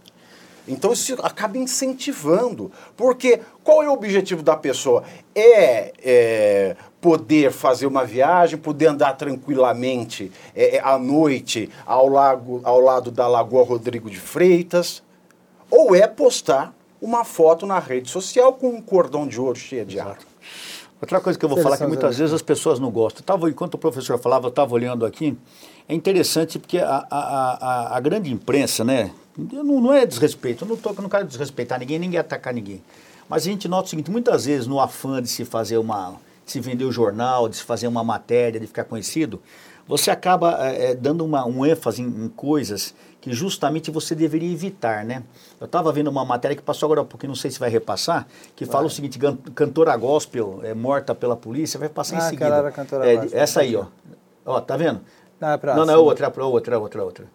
[0.66, 2.70] Então isso acaba incentivando.
[2.96, 5.05] Porque qual é o objetivo da pessoa?
[5.35, 12.61] É, é poder fazer uma viagem, poder andar tranquilamente é, é à noite ao, lago,
[12.62, 15.02] ao lado da Lagoa Rodrigo de Freitas,
[15.72, 19.98] ou é postar uma foto na rede social com um cordão de ouro cheio de
[19.98, 20.18] ar.
[21.00, 23.22] Outra coisa que eu vou falar que muitas vezes as pessoas não gostam.
[23.22, 25.37] Tava, enquanto o professor falava, eu estava olhando aqui.
[25.88, 27.16] É interessante porque a, a,
[27.90, 29.11] a, a grande imprensa, né?
[29.37, 32.82] Não, não é desrespeito, eu não, tô, não quero desrespeitar ninguém, ninguém atacar ninguém.
[33.26, 36.52] Mas a gente nota o seguinte, muitas vezes no afã de se fazer uma, de
[36.52, 39.40] se vender o jornal, de se fazer uma matéria, de ficar conhecido,
[39.88, 45.04] você acaba é, dando uma, um ênfase em, em coisas que justamente você deveria evitar,
[45.04, 45.22] né?
[45.61, 48.26] Eu estava vendo uma matéria que passou agora um pouquinho, não sei se vai repassar,
[48.56, 48.72] que vai.
[48.72, 49.16] fala o seguinte,
[49.54, 52.46] cantora gospel é morta pela polícia, vai passar ah, em seguida.
[52.46, 53.87] Era cantora é, gospel, essa aí, ó.
[54.44, 55.00] Ó, tá vendo?
[55.40, 57.26] Não, é não, não, é outra, é outra, é outra, é outra.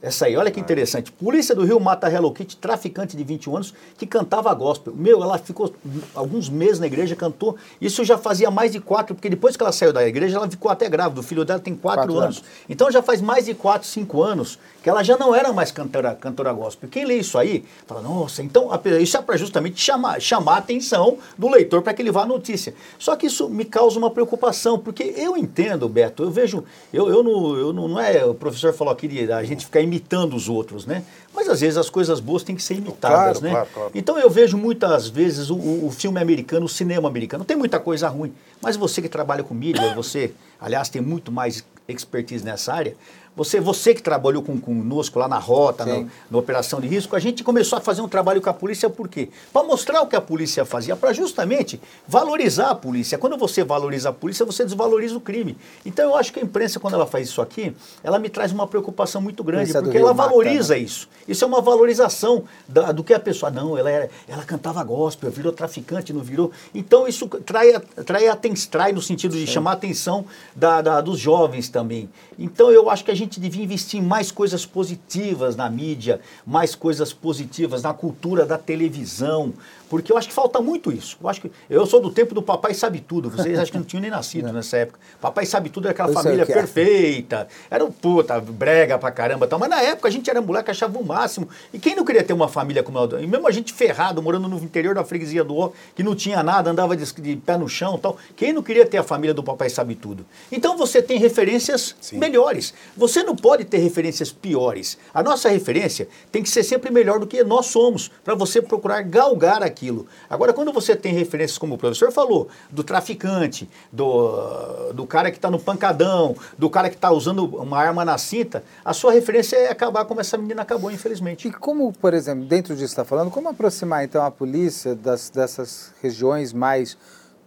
[0.00, 1.10] Essa aí, olha que interessante.
[1.10, 4.92] Polícia do Rio mata Hello Kitty, traficante de 21 anos, que cantava gospel.
[4.94, 5.72] Meu, ela ficou
[6.14, 7.56] alguns meses na igreja, cantou.
[7.80, 10.70] Isso já fazia mais de quatro, porque depois que ela saiu da igreja, ela ficou
[10.70, 11.20] até grávida.
[11.20, 12.38] O filho dela tem quatro, quatro anos.
[12.38, 12.50] anos.
[12.68, 16.14] Então já faz mais de quatro, cinco anos que ela já não era mais cantora,
[16.14, 16.88] cantora gospel.
[16.90, 18.68] Quem lê isso aí, fala, nossa, então
[19.00, 22.26] isso é para justamente chamar, chamar a atenção do leitor para que ele vá à
[22.26, 22.74] notícia.
[22.98, 27.22] Só que isso me causa uma preocupação, porque eu entendo, Beto, eu vejo, eu, eu,
[27.22, 30.48] não, eu não, não é, o professor falou aqui de a gente ficar imitando os
[30.48, 31.04] outros, né?
[31.34, 33.50] Mas às vezes as coisas boas têm que ser imitadas, claro, né?
[33.50, 33.90] Claro, claro.
[33.94, 38.08] Então eu vejo muitas vezes o, o, filme americano, o cinema americano, tem muita coisa
[38.08, 42.96] ruim, mas você que trabalha com mídia, você, aliás, tem muito mais expertise nessa área,
[43.34, 47.18] você, você que trabalhou com, conosco lá na rota, na, na, operação de risco, a
[47.18, 49.30] gente começou a fazer um trabalho com a polícia por quê?
[49.52, 53.16] Para mostrar o que a polícia fazia, para justamente valorizar a polícia.
[53.16, 55.56] Quando você valoriza a polícia, você desvaloriza o crime.
[55.84, 58.66] Então eu acho que a imprensa, quando ela faz isso aqui, ela me traz uma
[58.66, 60.80] preocupação muito grande, porque ela valoriza né?
[60.80, 61.08] isso.
[61.26, 63.50] Isso é uma valorização da, do que a pessoa.
[63.50, 66.50] Não, ela, era, ela cantava gospel, virou traficante, não virou.
[66.74, 68.24] Então isso trai, trai,
[68.70, 69.52] trai no sentido de Sim.
[69.52, 72.10] chamar a atenção da, da, dos jovens também.
[72.38, 76.20] Então eu acho que a gente gente devia investir em mais coisas positivas na mídia,
[76.46, 79.52] mais coisas positivas na cultura da televisão,
[79.92, 81.18] porque eu acho que falta muito isso.
[81.22, 83.28] Eu acho que eu sou do tempo do Papai Sabe Tudo.
[83.28, 84.98] Vocês acho que não tinham nem nascido nessa época.
[85.20, 87.46] Papai Sabe Tudo era aquela eu família perfeita.
[87.70, 89.58] Era um puta, brega pra caramba tal.
[89.58, 91.46] Mas na época a gente era moleque, achava o máximo.
[91.74, 94.48] E quem não queria ter uma família como a E mesmo a gente ferrado, morando
[94.48, 97.68] no interior da freguesia do O, que não tinha nada, andava de, de pé no
[97.68, 98.16] chão tal.
[98.34, 100.24] Quem não queria ter a família do Papai Sabe Tudo?
[100.50, 102.16] Então você tem referências Sim.
[102.16, 102.72] melhores.
[102.96, 104.96] Você não pode ter referências piores.
[105.12, 109.02] A nossa referência tem que ser sempre melhor do que nós somos, para você procurar
[109.02, 110.06] galgar aqui aquilo.
[110.30, 115.38] Agora, quando você tem referências, como o professor falou, do traficante, do, do cara que
[115.38, 119.56] está no pancadão, do cara que está usando uma arma na cinta, a sua referência
[119.56, 121.48] é acabar como essa menina acabou, infelizmente.
[121.48, 125.92] E como, por exemplo, dentro disso está falando, como aproximar então a polícia das, dessas
[126.00, 126.96] regiões mais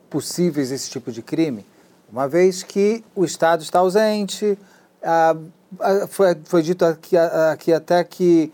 [0.09, 1.65] possíveis esse tipo de crime?
[2.11, 4.57] Uma vez que o Estado está ausente,
[5.01, 5.35] ah,
[6.09, 8.51] foi, foi dito aqui, aqui até que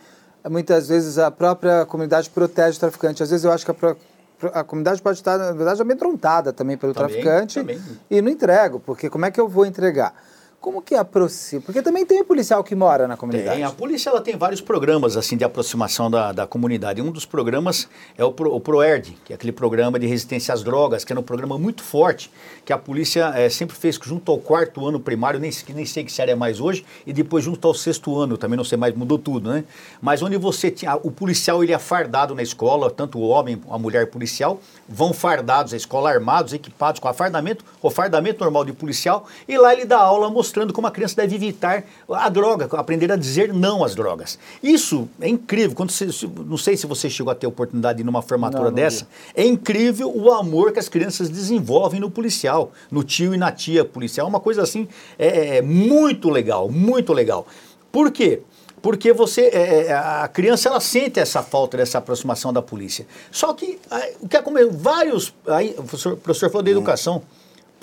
[0.50, 3.22] muitas vezes a própria comunidade protege o traficante.
[3.24, 6.94] Às vezes eu acho que a, a comunidade pode estar, na verdade, amedrontada também pelo
[6.94, 7.82] também, traficante também.
[8.10, 10.14] e não entrego, porque como é que eu vou entregar?
[10.62, 11.60] Como que aproxima?
[11.64, 13.56] Porque também tem policial que mora na comunidade.
[13.56, 17.02] Tem, a polícia ela tem vários programas assim de aproximação da, da comunidade.
[17.02, 20.62] Um dos programas é o, Pro, o ProERD, que é aquele programa de resistência às
[20.62, 22.32] drogas, que é um programa muito forte,
[22.64, 26.12] que a polícia é, sempre fez junto ao quarto ano primário, nem, nem sei que
[26.12, 29.18] série é mais hoje, e depois junto ao sexto ano, também não sei mais, mudou
[29.18, 29.64] tudo, né?
[30.00, 33.80] Mas onde você tinha, o policial ele é fardado na escola, tanto o homem, a
[33.80, 39.26] mulher policial, vão fardados à escola, armados, equipados com afardamento, o fardamento normal de policial,
[39.48, 43.10] e lá ele dá aula mostrando mostrando como a criança deve evitar a droga, aprender
[43.10, 44.38] a dizer não às drogas.
[44.62, 45.76] Isso é incrível.
[45.76, 46.10] Quando você,
[46.46, 48.76] não sei se você chegou a ter a oportunidade de ir numa formatura não, não
[48.76, 49.06] dessa.
[49.06, 49.44] Vi.
[49.44, 53.86] É incrível o amor que as crianças desenvolvem no policial, no tio e na tia
[53.86, 54.28] policial.
[54.28, 57.48] Uma coisa assim é, é muito legal, muito legal.
[57.92, 58.42] Por quê?
[58.82, 63.06] porque você é, é a criança ela sente essa falta dessa aproximação da polícia.
[63.32, 63.80] Só que
[64.20, 64.72] o que aconteceu?
[64.72, 66.74] Vários, aí, o professor, o professor falou da hum.
[66.74, 67.22] educação,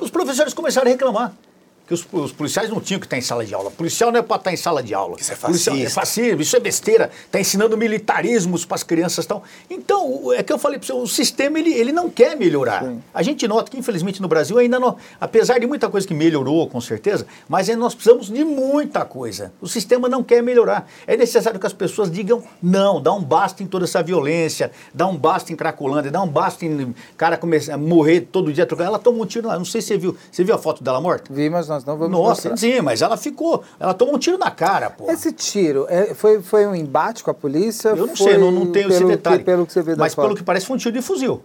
[0.01, 1.33] os professores começaram a reclamar
[1.89, 3.69] que os, os, policiais não tinham que estar em sala de aula.
[3.69, 5.17] O policial não é para estar em sala de aula.
[5.19, 5.75] Isso é fascista.
[5.75, 7.11] é fascismo, isso é besteira.
[7.25, 9.43] Está ensinando militarismos para as crianças e tal.
[9.71, 12.85] Então, é que eu falei para você, o sistema ele, ele não quer melhorar.
[12.85, 13.03] Sim.
[13.15, 16.69] A gente nota que, infelizmente, no Brasil ainda não, apesar de muita coisa que melhorou,
[16.69, 19.51] com certeza, mas nós precisamos de muita coisa.
[19.59, 20.87] O sistema não quer melhorar.
[21.07, 25.07] É necessário que as pessoas digam não, dá um basta em toda essa violência, dá
[25.07, 28.89] um basta em Cracolândia, dá um basta em cara começar a morrer todo dia trocando.
[28.89, 29.57] Ela tomou um tiro lá.
[29.57, 30.17] Não sei se você viu.
[30.31, 31.33] Você viu a foto dela morta?
[31.33, 32.57] Vi, mas nós não vamos Nossa, mostrar.
[32.57, 33.63] sim, mas ela ficou.
[33.79, 35.11] Ela tomou um tiro na cara, pô.
[35.11, 37.91] Esse tiro é, foi, foi um embate com a polícia?
[37.91, 39.39] Eu não sei, não, não tenho esse detalhe.
[39.39, 40.25] Que, pelo que você vê Mas foto.
[40.27, 41.43] pelo que parece foi um tiro de fuzil.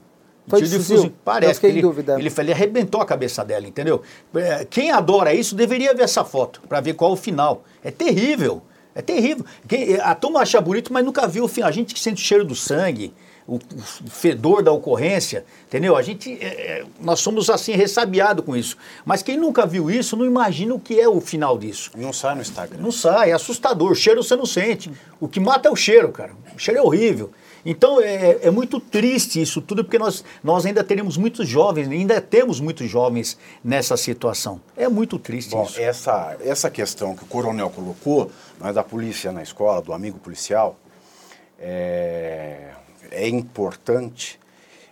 [0.47, 0.97] Foi de fuzil?
[0.97, 1.13] fuzil.
[1.23, 2.19] Parece que ele, dúvida.
[2.19, 4.01] Ele, ele arrebentou a cabeça dela, entendeu?
[4.35, 7.63] É, quem adora isso deveria ver essa foto para ver qual é o final.
[7.83, 8.61] É terrível.
[8.95, 9.45] É terrível.
[9.67, 11.69] Quem, a turma acha bonito, mas nunca viu o final.
[11.69, 13.13] A gente que sente o cheiro do sangue,
[13.47, 15.95] o, o fedor da ocorrência, entendeu?
[15.95, 18.77] A gente, é, é nós somos assim ressabiados com isso.
[19.05, 21.91] Mas quem nunca viu isso não imagina o que é o final disso.
[21.95, 22.79] Não sai no Instagram.
[22.81, 23.91] Não sai, é assustador.
[23.91, 24.91] O cheiro você não sente.
[25.19, 26.31] O que mata é o cheiro, cara.
[26.55, 27.31] O cheiro é horrível.
[27.65, 32.19] Então é, é, muito triste isso tudo, porque nós, nós ainda teremos muitos jovens, ainda
[32.19, 34.59] temos muitos jovens nessa situação.
[34.75, 35.79] É muito triste Bom, isso.
[35.79, 38.29] Essa, essa questão que o coronel colocou,
[38.61, 40.77] é da polícia na escola, do amigo policial,
[41.57, 42.71] é,
[43.13, 44.39] é importante,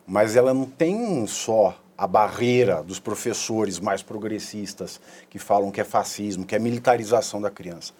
[0.05, 4.99] mas ela não tem só a barreira dos professores mais progressistas
[5.29, 7.93] que falam que é fascismo, que é militarização da criança.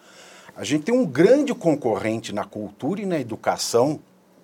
[0.56, 4.00] A gente tem um grande concorrente na cultura e na educação,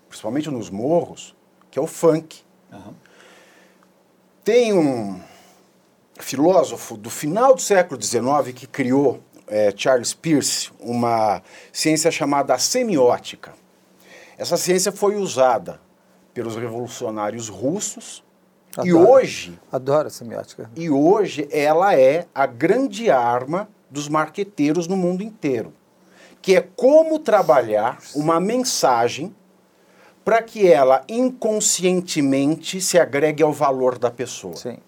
[0.08, 1.34] principalmente nos morros,
[1.70, 2.42] que é o funk.
[2.72, 2.94] Uhum.
[4.44, 5.20] Tem um
[6.20, 13.52] filósofo do final do século XIX que criou, é, Charles Peirce, uma ciência chamada semiótica.
[14.38, 15.80] Essa ciência foi usada
[16.32, 18.22] pelos revolucionários russos
[18.76, 20.70] adoro, e hoje adoro a semiótica.
[20.76, 25.72] E hoje ela é a grande arma dos marqueteiros no mundo inteiro,
[26.40, 29.34] que é como trabalhar uma mensagem
[30.24, 34.54] para que ela inconscientemente se agregue ao valor da pessoa.
[34.54, 34.78] Sim.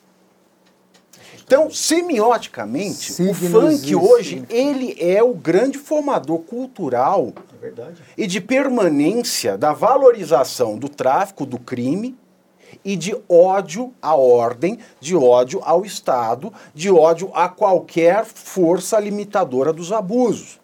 [1.42, 7.32] Então, semioticamente, Signos o funk hoje, ele é o grande formador cultural
[7.62, 7.72] é
[8.16, 12.16] e de permanência da valorização do tráfico, do crime
[12.84, 19.72] e de ódio à ordem, de ódio ao Estado, de ódio a qualquer força limitadora
[19.72, 20.60] dos abusos.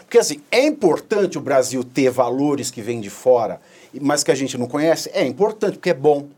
[0.00, 3.60] Porque assim, é importante o Brasil ter valores que vêm de fora,
[4.00, 5.10] mas que a gente não conhece?
[5.12, 6.28] É importante, porque é bom.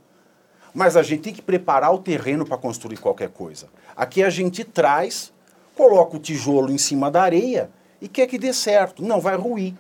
[0.73, 3.67] Mas a gente tem que preparar o terreno para construir qualquer coisa.
[3.97, 5.33] Aqui a gente traz,
[5.75, 9.03] coloca o tijolo em cima da areia e quer que dê certo.
[9.03, 9.75] Não, vai ruir.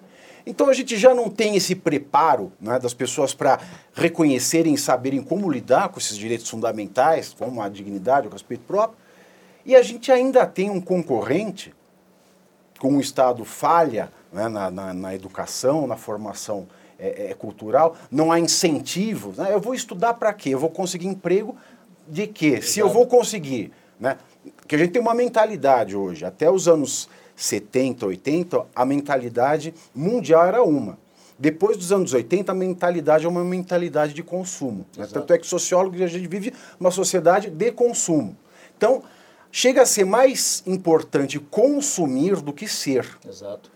[0.46, 3.58] Então a gente já não tem esse preparo né, das pessoas para
[3.92, 8.96] reconhecerem e saberem como lidar com esses direitos fundamentais, como a dignidade, o respeito próprio.
[9.64, 11.74] E a gente ainda tem um concorrente
[12.78, 18.30] com o Estado falha né, na, na, na educação, na formação é, é cultural, não
[18.30, 19.38] há incentivos.
[19.38, 19.52] Né?
[19.52, 20.50] Eu vou estudar para quê?
[20.50, 21.56] Eu vou conseguir emprego
[22.06, 22.62] de quê?
[22.62, 23.72] Se eu vou conseguir.
[23.98, 24.16] Né?
[24.68, 30.44] Que a gente tem uma mentalidade hoje, até os anos 70, 80, a mentalidade mundial
[30.46, 30.98] era uma.
[31.38, 34.86] Depois dos anos 80, a mentalidade é uma mentalidade de consumo.
[34.96, 35.06] Né?
[35.06, 38.34] Tanto é que sociólogos a gente vive uma sociedade de consumo.
[38.76, 39.02] Então,
[39.52, 43.06] chega a ser mais importante consumir do que ser.
[43.28, 43.70] Exato.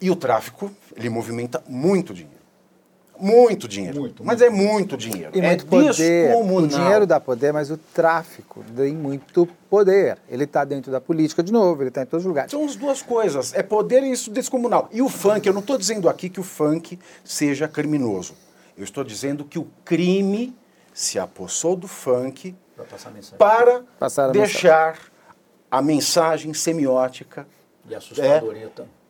[0.00, 2.35] E o tráfico, ele movimenta muito dinheiro.
[3.18, 4.00] Muito dinheiro.
[4.00, 4.52] Muito, mas muito.
[4.52, 5.30] é muito dinheiro.
[5.34, 6.34] E é muito poder.
[6.34, 10.18] O dinheiro dá poder, mas o tráfico tem muito poder.
[10.28, 12.50] Ele está dentro da política de novo, ele está em todos os lugares.
[12.50, 13.54] São as duas coisas.
[13.54, 14.88] É poder e isso descomunal.
[14.92, 18.34] E o funk, eu não estou dizendo aqui que o funk seja criminoso.
[18.76, 20.54] Eu estou dizendo que o crime
[20.92, 22.54] se apossou do funk
[23.38, 25.10] para a deixar mensagem.
[25.70, 27.46] a mensagem semiótica.
[27.88, 28.58] E assustadora.
[28.58, 28.62] É,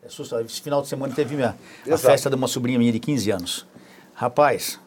[0.02, 0.46] é assustador.
[0.46, 1.57] Esse final de semana teve minha,
[1.90, 3.66] a festa de uma sobrinha minha de 15 anos.
[4.16, 4.80] Rapaz,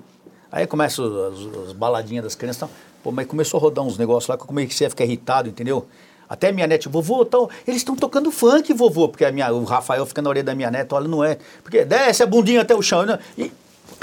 [0.52, 2.64] aí começa as, as baladinhas das crianças.
[2.64, 2.70] Então,
[3.04, 5.88] pô, mas começou a rodar uns negócios lá que eu comecei a ficar irritado, entendeu?
[6.28, 10.06] Até minha neta, vovô, tal, eles estão tocando funk, vovô, porque a minha, o Rafael
[10.06, 11.38] fica na orelha da minha neta, olha, não é.
[11.64, 13.06] Porque desce a bundinha até o chão.
[13.06, 13.20] Né?
[13.38, 13.52] E,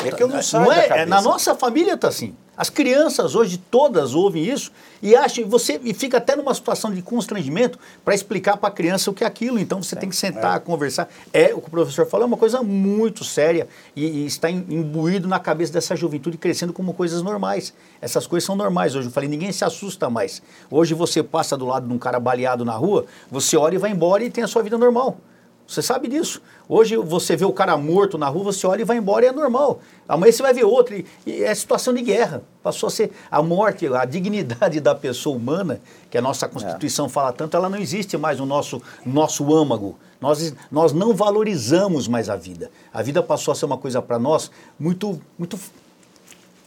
[0.04, 2.34] é que eu não, não é, é, Na nossa família tá assim.
[2.56, 7.02] As crianças hoje todas ouvem isso e acham, você e fica até numa situação de
[7.02, 9.58] constrangimento para explicar para a criança o que é aquilo.
[9.58, 10.60] Então você é, tem que sentar, é.
[10.60, 11.08] conversar.
[11.32, 15.28] É o que o professor falou, é uma coisa muito séria e, e, está imbuído
[15.28, 17.74] na cabeça dessa juventude crescendo como coisas normais.
[18.00, 19.08] Essas coisas são normais hoje.
[19.08, 20.42] Eu falei, ninguém se assusta mais.
[20.70, 23.90] Hoje você passa do lado de um cara baleado na rua, você olha e vai
[23.90, 25.18] embora e tem a sua vida normal.
[25.66, 26.40] Você sabe disso.
[26.68, 29.32] Hoje você vê o cara morto na rua, você olha e vai embora e é
[29.32, 29.80] normal.
[30.08, 32.42] Amanhã você vai ver outro e, e é situação de guerra.
[32.62, 37.08] Passou a ser a morte, a dignidade da pessoa humana, que a nossa Constituição é.
[37.08, 39.98] fala tanto, ela não existe mais no nosso, nosso âmago.
[40.20, 42.70] Nós, nós não valorizamos mais a vida.
[42.92, 45.58] A vida passou a ser uma coisa para nós muito, muito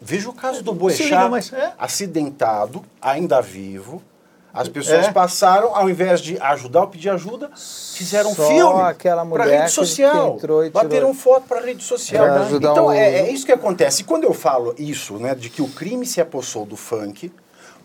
[0.02, 1.74] Veja o caso do Boechat, é?
[1.78, 4.02] acidentado, ainda vivo,
[4.60, 5.12] as pessoas é.
[5.14, 8.94] passaram, ao invés de ajudar ou pedir ajuda, fizeram Só filme
[9.32, 10.38] para rede social.
[10.74, 12.26] Bateram foto para rede social.
[12.58, 12.92] Então um...
[12.92, 14.02] é, é, isso que acontece.
[14.02, 17.32] E quando eu falo isso, né, de que o crime se apossou do funk,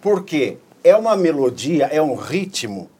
[0.00, 2.90] porque é uma melodia, é um ritmo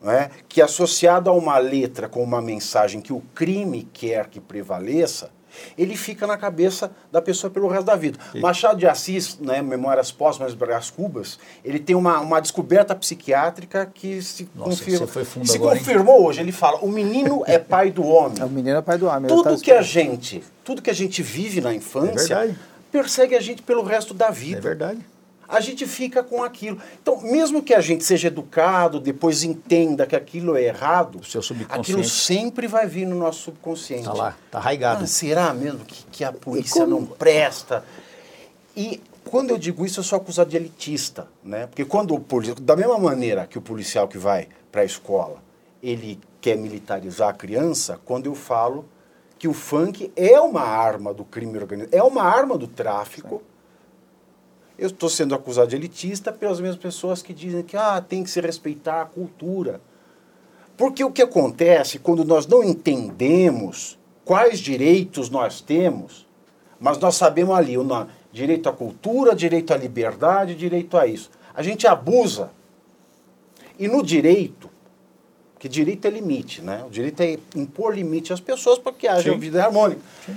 [0.00, 5.32] né, que associado a uma letra com uma mensagem que o crime quer que prevaleça,
[5.76, 8.18] ele fica na cabeça da pessoa pelo resto da vida.
[8.32, 8.40] Sim.
[8.40, 14.22] Machado de Assis, né, Memórias Póstumas Brás Cubas, ele tem uma, uma descoberta psiquiátrica que
[14.22, 15.06] se, Nossa, confirma,
[15.44, 16.26] se agora, confirmou hein?
[16.26, 16.40] hoje.
[16.40, 18.40] Ele fala, o menino é pai do homem.
[18.40, 19.28] É, o menino é pai do homem.
[19.28, 22.54] Tudo tá que a gente, tudo que a gente vive na infância, é
[22.90, 24.58] persegue a gente pelo resto da vida.
[24.58, 25.15] É verdade
[25.48, 26.78] a gente fica com aquilo.
[27.00, 31.20] Então, mesmo que a gente seja educado, depois entenda que aquilo é errado,
[31.68, 34.02] aquilo sempre vai vir no nosso subconsciente.
[34.02, 35.04] Está lá, está arraigado.
[35.04, 37.84] Ah, será mesmo que, que a polícia não presta?
[38.76, 41.66] E quando eu digo isso, eu sou acusado de elitista, né?
[41.66, 45.42] Porque quando o policial, da mesma maneira que o policial que vai para a escola,
[45.82, 48.84] ele quer militarizar a criança, quando eu falo
[49.38, 53.55] que o funk é uma arma do crime organizado, é uma arma do tráfico, Sim
[54.78, 58.30] eu estou sendo acusado de elitista pelas mesmas pessoas que dizem que ah, tem que
[58.30, 59.80] se respeitar a cultura.
[60.76, 66.26] Porque o que acontece quando nós não entendemos quais direitos nós temos,
[66.78, 67.86] mas nós sabemos ali o
[68.30, 71.30] direito à cultura, direito à liberdade, direito a isso.
[71.54, 72.50] A gente abusa.
[73.78, 74.70] E no direito,
[75.58, 76.84] que direito é limite, né?
[76.86, 79.38] O direito é impor limite às pessoas para que haja Sim.
[79.38, 80.00] vida harmônica.
[80.24, 80.36] Sim.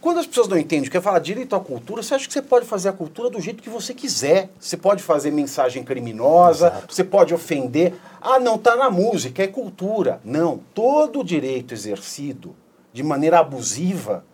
[0.00, 2.66] Quando as pessoas não entendem, quer falar direito à cultura, você acha que você pode
[2.66, 4.48] fazer a cultura do jeito que você quiser.
[4.58, 6.94] Você pode fazer mensagem criminosa, Exato.
[6.94, 7.94] você pode ofender.
[8.20, 10.20] Ah, não, tá na música, é cultura.
[10.24, 12.54] Não, todo direito exercido
[12.92, 14.24] de maneira abusiva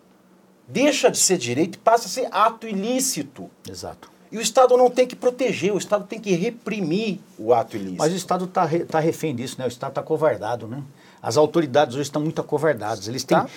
[0.67, 3.49] deixa de ser direito e passa a ser ato ilícito.
[3.69, 4.11] Exato.
[4.31, 7.99] E o Estado não tem que proteger, o Estado tem que reprimir o ato ilícito.
[7.99, 9.65] Mas o Estado está tá refém disso, né?
[9.65, 10.83] O Estado está covardado, né?
[11.21, 13.07] As autoridades hoje estão muito acovardadas.
[13.07, 13.47] Eles têm, tá?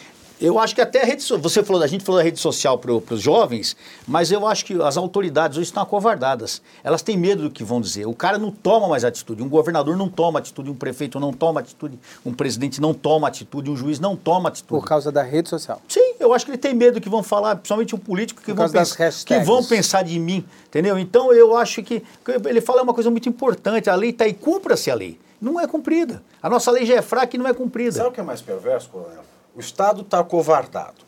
[0.41, 2.93] Eu acho que até a rede você falou, a gente falou da rede social para
[2.93, 3.77] os jovens,
[4.07, 6.63] mas eu acho que as autoridades hoje estão acovardadas.
[6.85, 8.07] Elas têm medo do que vão dizer.
[8.07, 11.59] O cara não toma mais atitude, um governador não toma atitude, um prefeito não toma
[11.61, 14.81] atitude, um presidente não toma atitude, um juiz não toma atitude.
[14.81, 15.83] Por causa da rede social.
[15.89, 18.53] Sim, eu acho que ele tem medo do que vão falar, principalmente um político que,
[18.53, 20.99] vão, pens que vão pensar de mim, entendeu?
[20.99, 22.03] Então eu acho que
[22.45, 25.19] ele fala uma coisa muito importante, a lei está aí, cumpra-se a lei.
[25.41, 26.23] Não é cumprida.
[26.43, 27.93] A nossa lei já é fraca e não é cumprida.
[27.93, 29.23] Sabe o que é mais perverso, coronel?
[29.59, 31.05] O Estado está acovardado.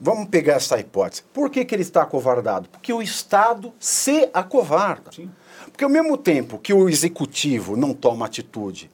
[0.00, 1.22] Vamos pegar essa hipótese.
[1.34, 2.66] Por que, que ele está acovardado?
[2.70, 5.12] Porque o Estado se acovarda.
[5.12, 5.30] Sim.
[5.66, 8.90] Porque ao mesmo tempo que o executivo não toma atitude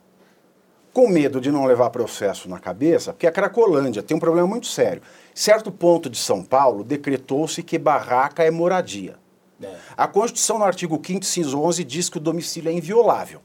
[0.92, 4.66] com medo de não levar processo na cabeça, porque a Cracolândia tem um problema muito
[4.66, 5.02] sério.
[5.32, 9.16] Certo ponto de São Paulo decretou-se que barraca é moradia.
[9.62, 9.72] É.
[9.96, 13.40] A Constituição, no artigo 5 inciso 11, diz que o domicílio é inviolável.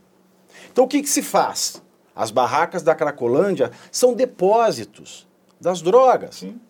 [0.72, 1.80] Então o que, que se faz?
[2.20, 5.26] As barracas da Cracolândia são depósitos
[5.58, 6.34] das drogas.
[6.34, 6.60] Sim.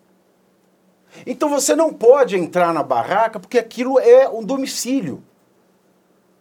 [1.27, 5.21] Então você não pode entrar na barraca porque aquilo é um domicílio.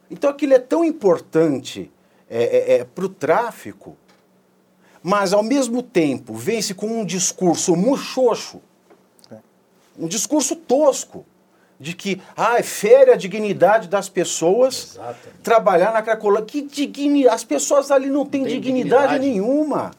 [0.09, 1.91] Então aquilo é tão importante
[2.29, 3.97] é, é, é para o tráfico,
[5.03, 8.63] mas ao mesmo tempo vence com um discurso muxoxo,
[9.29, 9.39] é.
[9.99, 11.27] um discurso tosco
[11.81, 15.41] de que ah, fere a dignidade das pessoas Exatamente.
[15.43, 16.47] trabalhar na Cracolândia.
[16.47, 17.35] Que dignidade?
[17.35, 19.91] As pessoas ali não têm Tem dignidade, dignidade, nenhuma.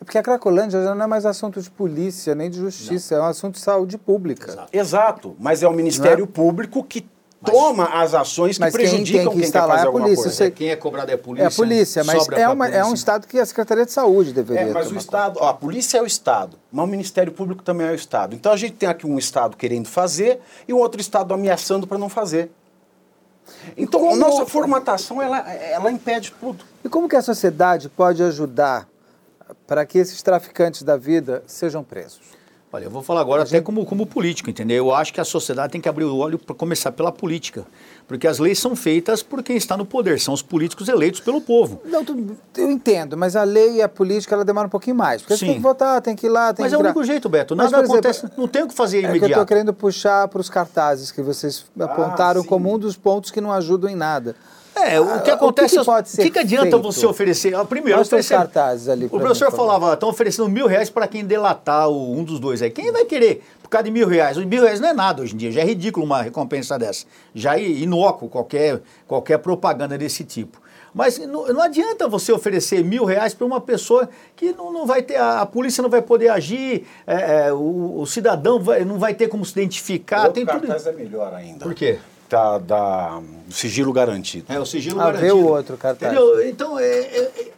[0.00, 3.24] É porque a Cracolândia já não é mais assunto de polícia nem de justiça, não.
[3.24, 4.50] é um assunto de saúde pública.
[4.50, 5.36] Exato, Exato.
[5.38, 6.26] mas é o Ministério é?
[6.26, 7.02] Público que
[7.44, 10.24] toma as ações que prejudicam quem, quem, quem quer fazer é a polícia.
[10.24, 10.44] Coisa.
[10.44, 11.44] É, quem é cobrado é a polícia.
[11.44, 12.78] É a polícia, mas é, uma, polícia.
[12.78, 15.54] é um Estado que a Secretaria de Saúde deveria É, mas o Estado, ó, a
[15.54, 18.34] polícia é o Estado, mas o Ministério Público também é o Estado.
[18.34, 21.98] Então a gente tem aqui um Estado querendo fazer e um outro Estado ameaçando para
[21.98, 22.50] não fazer.
[23.76, 24.14] Então, como...
[24.14, 26.64] a nossa formatação, ela, ela impede tudo.
[26.84, 28.88] E como que a sociedade pode ajudar
[29.66, 32.39] para que esses traficantes da vida sejam presos?
[32.72, 34.86] Olha, eu vou falar agora até como, como político, entendeu?
[34.86, 37.66] Eu acho que a sociedade tem que abrir o olho para começar pela política.
[38.06, 41.40] Porque as leis são feitas por quem está no poder, são os políticos eleitos pelo
[41.40, 41.80] povo.
[41.84, 42.04] Não,
[42.56, 45.20] eu entendo, mas a lei e a política ela demora um pouquinho mais.
[45.20, 45.46] Porque Sim.
[45.46, 46.76] tem que votar, tem que ir lá, tem mas que.
[46.76, 47.56] Mas é o único jeito, Beto.
[47.56, 49.16] Mas, acontece, exemplo, não tem o que fazer imediato.
[49.16, 52.48] É que eu estou querendo puxar para os cartazes que vocês ah, apontaram sim.
[52.48, 54.36] como um dos pontos que não ajudam em nada.
[54.86, 56.82] É, o que acontece o que, que, pode ser que, que adianta feito?
[56.82, 57.54] você oferecer?
[57.54, 59.06] Ah, primeiro, oferecer, cartazes ali.
[59.06, 62.70] O professor falava, estão oferecendo mil reais para quem delatar o, um dos dois aí.
[62.70, 64.36] Quem vai querer por causa de mil reais?
[64.36, 67.06] Os mil reais não é nada hoje em dia, já é ridículo uma recompensa dessa.
[67.34, 70.60] Já é inócuo qualquer, qualquer propaganda desse tipo.
[70.92, 75.02] Mas não, não, adianta você oferecer mil reais para uma pessoa que não, não vai
[75.02, 78.98] ter, a, a, polícia não vai poder agir, é, é, o, o, cidadão vai, não
[78.98, 80.28] vai ter como se identificar.
[80.28, 80.92] O tem cartaz tudo...
[80.92, 81.64] é melhor ainda.
[81.64, 81.98] Por quê?
[82.30, 84.50] Da, da, do sigilo garantido.
[84.50, 85.36] É, o sigilo ah, garantido.
[85.36, 86.12] o outro cartaz.
[86.12, 86.48] Entendeu?
[86.48, 87.50] Então, é, é, é,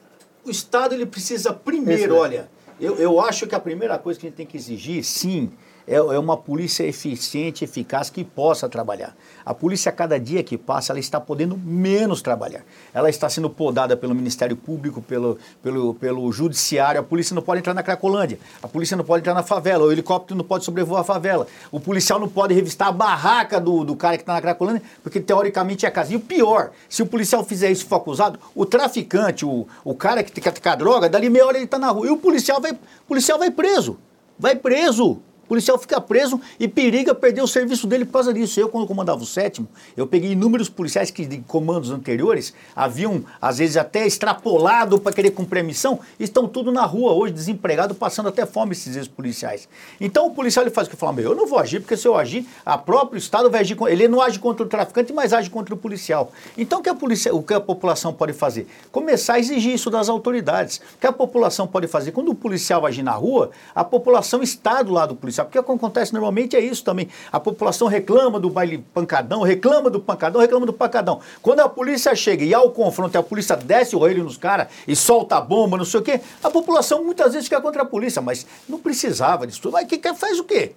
[0.45, 2.49] o Estado ele precisa primeiro, olha,
[2.81, 5.53] eu, eu acho que a primeira coisa que a gente tem que exigir, sim,
[5.87, 9.14] é, é uma polícia eficiente, eficaz, que possa trabalhar.
[9.45, 12.62] A polícia, a cada dia que passa, ela está podendo menos trabalhar.
[12.95, 17.01] Ela está sendo podada pelo Ministério Público, pelo, pelo, pelo Judiciário.
[17.01, 18.39] A polícia não pode entrar na Cracolândia.
[18.62, 19.85] A polícia não pode entrar na favela.
[19.85, 21.47] O helicóptero não pode sobrevoar a favela.
[21.70, 25.20] O policial não pode revistar a barraca do, do cara que está na Cracolândia, porque
[25.20, 26.12] teoricamente é casa.
[26.12, 29.95] E o pior, se o policial fizer isso e for acusado, o traficante, o, o
[29.95, 32.07] cara que quer ficar droga, dali meia hora ele está na rua.
[32.07, 32.78] E o policial vai,
[33.09, 33.99] policial vai preso.
[34.39, 35.20] Vai preso.
[35.53, 38.59] Policial fica preso e periga perder o serviço dele por causa disso.
[38.59, 43.59] Eu, quando comandava o sétimo, eu peguei inúmeros policiais que de comandos anteriores haviam, às
[43.59, 48.31] vezes, até extrapolado para querer cumprir a missão estão tudo na rua hoje, desempregados, passando
[48.31, 49.69] até fome esses ex-policiais.
[50.01, 50.97] Então o policial ele faz o que?
[50.97, 53.77] Fala, meu, eu não vou agir, porque se eu agir, a próprio Estado vai agir,
[53.89, 56.33] ele não age contra o traficante, mas age contra o policial.
[56.57, 58.67] Então o que a, polícia, o que a população pode fazer?
[58.91, 60.81] Começar a exigir isso das autoridades.
[60.95, 62.13] O que a população pode fazer?
[62.13, 65.45] Quando o policial agir na rua, a população está do lado do policial policial.
[65.45, 67.09] Porque o que acontece normalmente é isso também.
[67.30, 71.20] A população reclama do baile pancadão, reclama do pancadão, reclama do pancadão.
[71.40, 74.68] Quando a polícia chega e há o confronto, a polícia desce o roelho nos caras
[74.86, 77.86] e solta a bomba, não sei o quê, a população muitas vezes fica contra a
[77.86, 79.72] polícia, mas não precisava disso tudo.
[79.72, 80.72] Mas que, que faz o quê?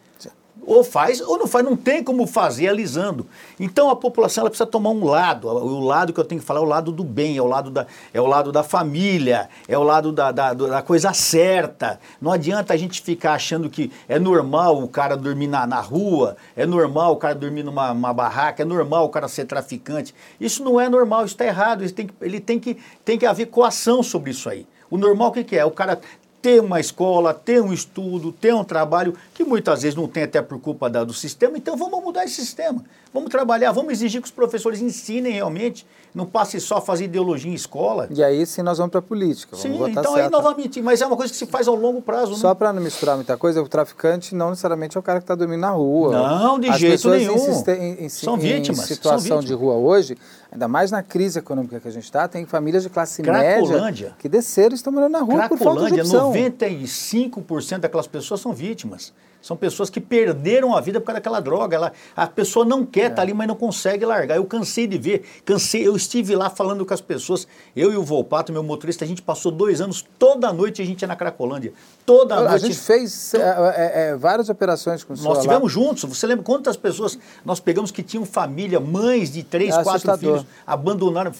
[0.65, 3.27] Ou faz ou não faz, não tem como fazer alisando.
[3.59, 5.47] Então a população ela precisa tomar um lado.
[5.47, 7.69] O lado que eu tenho que falar é o lado do bem, é o lado
[7.69, 11.99] da, é o lado da família, é o lado da, da, da coisa certa.
[12.19, 16.35] Não adianta a gente ficar achando que é normal o cara dormir na, na rua,
[16.55, 20.15] é normal o cara dormir numa barraca, é normal o cara ser traficante.
[20.39, 21.83] Isso não é normal, isso está errado.
[21.83, 24.65] Ele tem, que, ele tem que, tem que haver coação sobre isso aí.
[24.89, 25.65] O normal o que, que é?
[25.65, 25.99] O cara
[26.45, 30.43] ter uma escola, ter um estudo, ter um trabalho, que muitas vezes não tem até
[30.43, 31.57] por culpa do sistema.
[31.57, 32.83] Então vamos mudar esse sistema.
[33.11, 37.49] Vamos trabalhar, vamos exigir que os professores ensinem realmente, não passe só a fazer ideologia
[37.49, 38.07] em escola.
[38.11, 39.55] E aí sim nós vamos para a política.
[39.55, 42.33] sim, então aí novamente, mas é uma coisa que se faz ao longo prazo.
[42.33, 42.37] Né?
[42.37, 45.33] Só para não misturar muita coisa, o traficante não necessariamente é o cara que está
[45.33, 46.11] dormindo na rua.
[46.11, 47.63] Não, de As jeito nenhum.
[47.67, 48.79] Em, em, são vítimas.
[48.83, 49.45] Em situação são vítimas.
[49.45, 50.15] de rua hoje,
[50.55, 54.27] ainda mais na crise econômica que a gente está, tem famílias de classe média que
[54.27, 56.31] desceram e estão morando na rua por falta de opção.
[56.33, 59.13] 95% daquelas pessoas são vítimas.
[59.45, 61.75] São pessoas que perderam a vida por causa daquela droga.
[61.75, 63.15] Ela, a pessoa não quer estar é.
[63.17, 64.37] tá ali, mas não consegue largar.
[64.37, 67.47] Eu cansei de ver, cansei, eu estive lá falando com as pessoas.
[67.75, 71.03] Eu e o Volpato, meu motorista, a gente passou dois anos, toda noite a gente
[71.03, 71.73] ia na Cracolândia.
[72.07, 72.53] Toda a noite.
[72.55, 76.05] A gente fez é, é, é, várias operações com o Nós tivemos juntos.
[76.05, 77.15] Você lembra quantas pessoas
[77.45, 81.31] nós pegamos que tinham família, mães de três, é quatro filhos, abandonaram.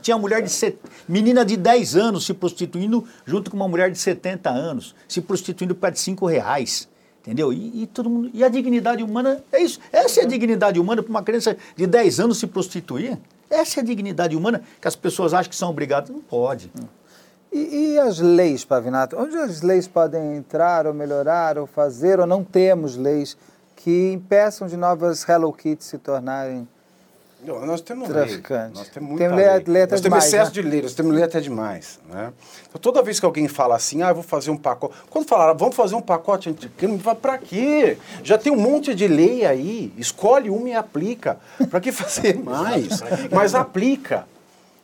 [0.00, 0.78] Tinha mulher de set...
[1.06, 5.74] menina de 10 anos se prostituindo junto com uma mulher de 70 anos, se prostituindo
[5.74, 6.88] por de 5 reais.
[7.26, 7.52] Entendeu?
[7.52, 9.80] E, e, todo mundo, e a dignidade humana é isso.
[9.92, 13.18] Essa é a dignidade humana para uma criança de 10 anos se prostituir.
[13.50, 16.10] Essa é a dignidade humana que as pessoas acham que são obrigadas.
[16.10, 16.70] Não pode.
[17.52, 19.16] E, e, as leis, Pavinato?
[19.18, 23.36] Onde as leis podem entrar ou melhorar ou fazer ou não temos leis
[23.74, 26.68] que impeçam de novas Hello Kitty se tornarem
[27.44, 28.78] nós temos traficantes.
[28.78, 28.84] Lei.
[28.84, 29.64] Nós temos muita tem lei.
[29.66, 30.54] lei nós temos excesso né?
[30.54, 32.00] de lei, nós temos lei até demais.
[32.08, 32.32] Né?
[32.68, 34.94] Então, toda vez que alguém fala assim, ah, eu vou fazer um pacote.
[35.10, 37.98] Quando falaram, vamos fazer um pacote anticrime, para quê?
[38.22, 39.92] Já tem um monte de lei aí.
[39.96, 41.38] Escolhe uma e aplica.
[41.70, 43.00] Para que fazer mais?
[43.30, 44.26] Mas aplica.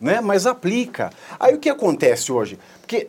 [0.01, 0.21] Né?
[0.21, 1.11] Mas aplica.
[1.41, 2.59] Aí o que acontece hoje?
[2.81, 3.09] Porque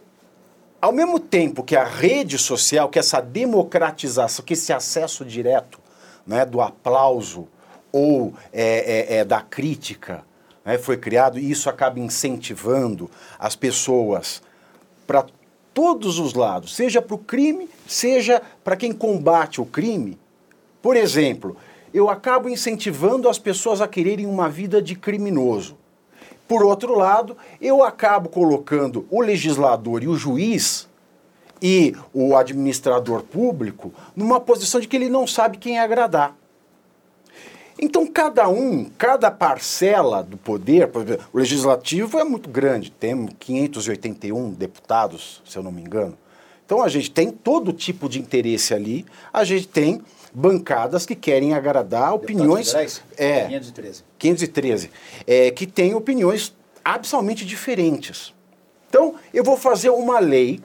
[0.81, 5.79] ao mesmo tempo que a rede social, que essa democratização, que esse acesso direto
[6.25, 7.47] né, do aplauso
[7.93, 10.25] ou é, é, é, da crítica
[10.65, 14.41] né, foi criado, e isso acaba incentivando as pessoas
[15.05, 15.25] para
[15.73, 20.17] todos os lados, seja para o crime, seja para quem combate o crime.
[20.81, 21.55] Por exemplo,
[21.93, 25.77] eu acabo incentivando as pessoas a quererem uma vida de criminoso.
[26.47, 30.87] Por outro lado, eu acabo colocando o legislador e o juiz
[31.61, 36.35] e o administrador público numa posição de que ele não sabe quem agradar.
[37.79, 43.31] Então, cada um, cada parcela do poder, por exemplo, o legislativo é muito grande, temos
[43.39, 46.17] 581 deputados, se eu não me engano.
[46.65, 50.01] Então, a gente tem todo tipo de interesse ali, a gente tem
[50.33, 52.67] bancadas que querem agradar opiniões.
[52.67, 53.03] Federais?
[53.17, 54.03] É, 513.
[54.17, 54.91] 513.
[55.27, 58.33] É, que têm opiniões absolutamente diferentes.
[58.89, 60.61] Então, eu vou fazer uma lei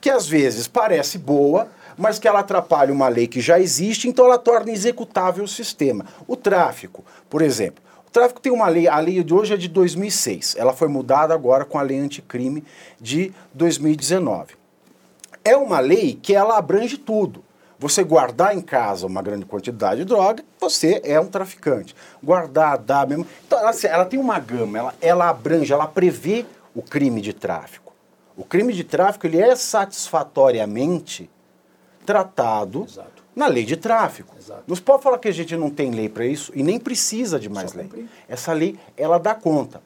[0.00, 1.68] que às vezes parece boa,
[2.00, 6.06] mas que ela atrapalha uma lei que já existe, então ela torna executável o sistema.
[6.26, 7.84] O tráfico, por exemplo.
[8.08, 11.32] O tráfico tem uma lei, a lei de hoje é de 2006, ela foi mudada
[11.32, 12.64] agora com a lei anticrime
[13.00, 14.54] de 2019.
[15.44, 17.44] É uma lei que ela abrange tudo.
[17.78, 21.94] Você guardar em casa uma grande quantidade de droga, você é um traficante.
[22.22, 23.26] Guardar, dar mesmo.
[23.46, 26.44] Então, ela, assim, ela tem uma gama, ela, ela abrange, ela prevê
[26.74, 27.94] o crime de tráfico.
[28.36, 31.30] O crime de tráfico ele é satisfatoriamente
[32.10, 33.22] tratado Exato.
[33.36, 34.34] na lei de tráfico.
[34.36, 34.64] Exato.
[34.66, 37.38] Não se pode falar que a gente não tem lei para isso e nem precisa
[37.38, 37.86] de mais Só lei.
[37.86, 38.08] Cumprir.
[38.28, 39.80] Essa lei, ela dá conta.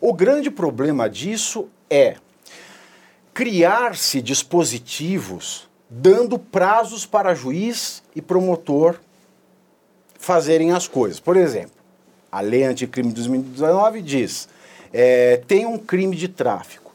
[0.00, 2.16] O grande problema disso é
[3.34, 8.98] criar-se dispositivos dando prazos para juiz e promotor
[10.18, 11.20] fazerem as coisas.
[11.20, 11.76] Por exemplo,
[12.32, 14.48] a lei anticrime de 2019 diz:
[14.90, 16.94] é, tem um crime de tráfico.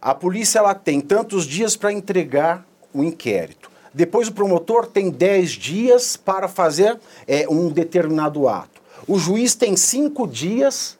[0.00, 3.71] A polícia ela tem tantos dias para entregar o inquérito.
[3.94, 8.80] Depois o promotor tem 10 dias para fazer é, um determinado ato.
[9.06, 10.98] O juiz tem cinco dias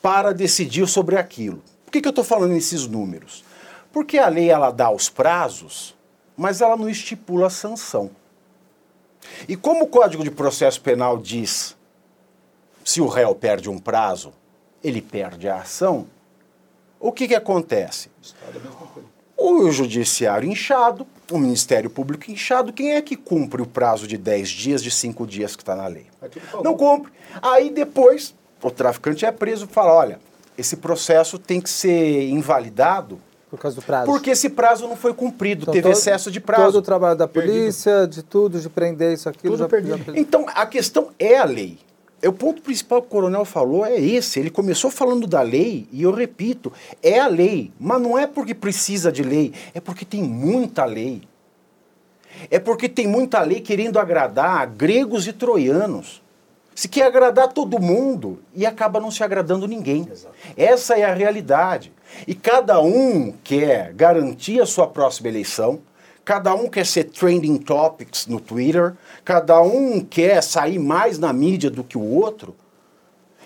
[0.00, 1.62] para decidir sobre aquilo.
[1.84, 3.44] Por que, que eu estou falando esses números?
[3.92, 5.94] Porque a lei ela dá os prazos
[6.40, 8.10] mas ela não estipula a sanção.
[9.46, 11.76] E como o Código de Processo Penal diz,
[12.82, 14.32] se o réu perde um prazo,
[14.82, 16.06] ele perde a ação,
[16.98, 18.10] o que, que acontece?
[19.36, 24.48] O judiciário inchado, o Ministério Público inchado, quem é que cumpre o prazo de 10
[24.48, 26.06] dias, de 5 dias que está na lei?
[26.62, 27.12] Não cumpre.
[27.40, 30.20] Aí depois, o traficante é preso e fala, olha,
[30.56, 33.20] esse processo tem que ser invalidado
[33.50, 34.06] por causa do prazo.
[34.06, 36.66] Porque esse prazo não foi cumprido, então, teve todo, excesso de prazo.
[36.66, 38.14] Todo o trabalho da polícia, Perdido.
[38.14, 39.56] de tudo, de prender isso, aquilo.
[39.56, 40.12] Tudo já, já...
[40.14, 41.78] Então, a questão é a lei.
[42.22, 44.38] É o ponto principal que o coronel falou é esse.
[44.38, 47.72] Ele começou falando da lei, e eu repito, é a lei.
[47.80, 51.22] Mas não é porque precisa de lei, é porque tem muita lei.
[52.50, 56.22] É porque tem muita lei querendo agradar gregos e troianos.
[56.74, 60.08] Se quer agradar todo mundo e acaba não se agradando ninguém.
[60.10, 60.34] Exato.
[60.56, 61.92] Essa é a realidade.
[62.26, 65.80] E cada um quer garantir a sua próxima eleição,
[66.24, 68.94] cada um quer ser trending topics no Twitter,
[69.24, 72.54] cada um quer sair mais na mídia do que o outro.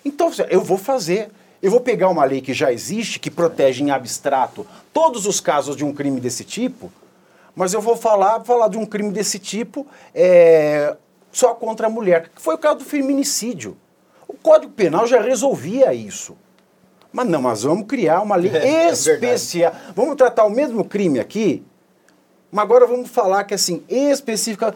[0.05, 1.31] Então, eu vou fazer.
[1.63, 5.77] Eu vou pegar uma lei que já existe, que protege em abstrato todos os casos
[5.77, 6.93] de um crime desse tipo,
[7.57, 10.95] mas eu vou falar, falar de um crime desse tipo é,
[11.33, 13.79] só contra a mulher, que foi o caso do feminicídio.
[14.29, 16.37] O Código Penal já resolvia isso.
[17.13, 19.73] Mas não, mas vamos criar uma lei é, especial.
[19.73, 21.65] É vamos tratar o mesmo crime aqui,
[22.55, 24.73] mas agora vamos falar que assim, específica.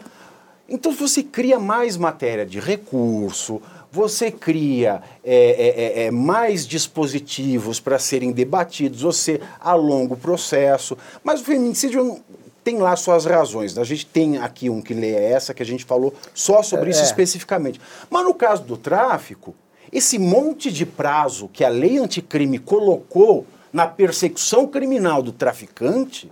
[0.67, 7.79] Então você cria mais matéria de recurso, você cria é, é, é, é mais dispositivos
[7.79, 10.97] para serem debatidos, você alonga o processo.
[11.23, 12.19] Mas o feminicídio
[12.65, 13.77] tem lá suas razões.
[13.77, 17.01] A gente tem aqui um que lê essa, que a gente falou só sobre isso
[17.01, 17.79] especificamente.
[18.09, 19.55] Mas no caso do tráfico,
[19.89, 26.29] esse monte de prazo que a lei anticrime colocou na persecução criminal do traficante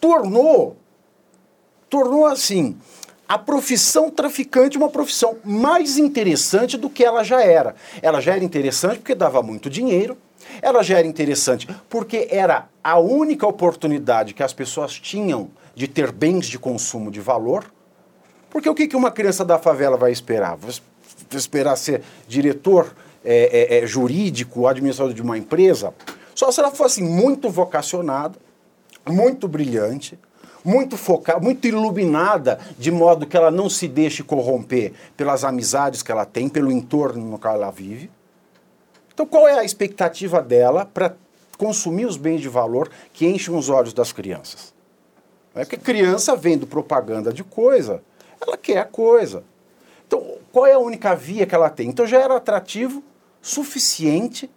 [0.00, 0.76] tornou
[1.88, 2.76] tornou assim
[3.28, 7.74] a profissão traficante uma profissão mais interessante do que ela já era.
[8.00, 10.16] Ela já era interessante porque dava muito dinheiro,
[10.62, 16.10] ela já era interessante porque era a única oportunidade que as pessoas tinham de ter
[16.10, 17.70] bens de consumo de valor
[18.50, 20.56] Porque o que, uma criança da favela vai esperar?
[20.56, 20.72] Vai
[21.32, 22.94] esperar ser diretor
[23.24, 25.92] é, é, é, jurídico, administrador de uma empresa?
[26.34, 28.38] Só se ela fosse muito vocacionada,
[29.08, 30.18] muito brilhante,
[30.64, 36.12] muito focada, muito iluminada, de modo que ela não se deixe corromper pelas amizades que
[36.12, 38.10] ela tem, pelo entorno no qual ela vive.
[39.12, 41.14] Então, qual é a expectativa dela para
[41.56, 44.72] consumir os bens de valor que enchem os olhos das crianças?
[45.54, 48.02] É porque criança vendo propaganda de coisa,
[48.40, 49.42] ela quer a coisa.
[50.06, 51.88] Então, qual é a única via que ela tem?
[51.88, 53.02] Então, já era atrativo
[53.42, 54.48] suficiente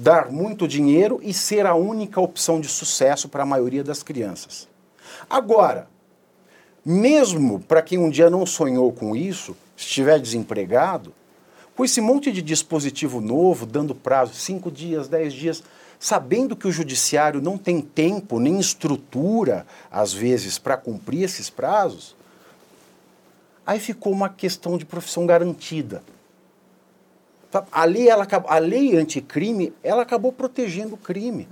[0.00, 4.66] dar muito dinheiro e ser a única opção de sucesso para a maioria das crianças.
[5.28, 5.88] Agora,
[6.82, 11.12] mesmo para quem um dia não sonhou com isso, estiver desempregado,
[11.76, 15.62] com esse monte de dispositivo novo, dando prazo, cinco dias, dez dias,
[15.98, 22.16] sabendo que o judiciário não tem tempo nem estrutura, às vezes, para cumprir esses prazos,
[23.66, 26.02] aí ficou uma questão de profissão garantida.
[27.72, 31.48] A lei, ela, a lei anticrime, ela acabou protegendo o crime.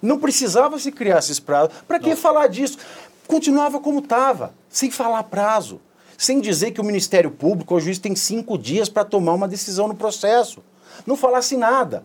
[0.00, 1.74] Não precisava se criar esses prazos.
[1.86, 2.78] Para que falar disso?
[3.26, 5.80] Continuava como estava, sem falar prazo.
[6.16, 9.86] Sem dizer que o Ministério Público, o juiz, tem cinco dias para tomar uma decisão
[9.86, 10.62] no processo.
[11.06, 12.04] Não falasse nada.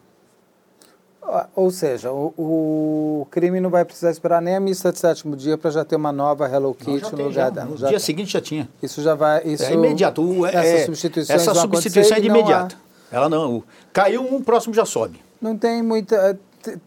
[1.55, 5.57] Ou seja, o, o, crime não vai precisar esperar nem a missa de sétimo dia
[5.57, 7.51] para já ter uma nova Hello Kitty não, no lugar.
[7.65, 7.99] No dia tem.
[7.99, 8.69] seguinte já tinha.
[8.81, 9.41] Isso já vai.
[9.45, 10.21] Isso, é imediato.
[10.21, 12.77] O, é, essa substituição, essa substituição é de imediato.
[13.13, 13.63] Ela não.
[13.93, 15.21] Caiu um, o próximo já sobe.
[15.39, 16.37] Não tem muita.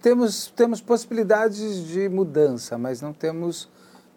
[0.03, 3.69] Temos, temos possibilidades de mudança, mas não temos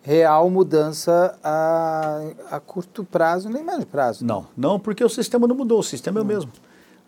[0.01, 4.25] real mudança a, a curto prazo, nem médio prazo.
[4.25, 6.51] Não, não, porque o sistema não mudou, o sistema é o mesmo.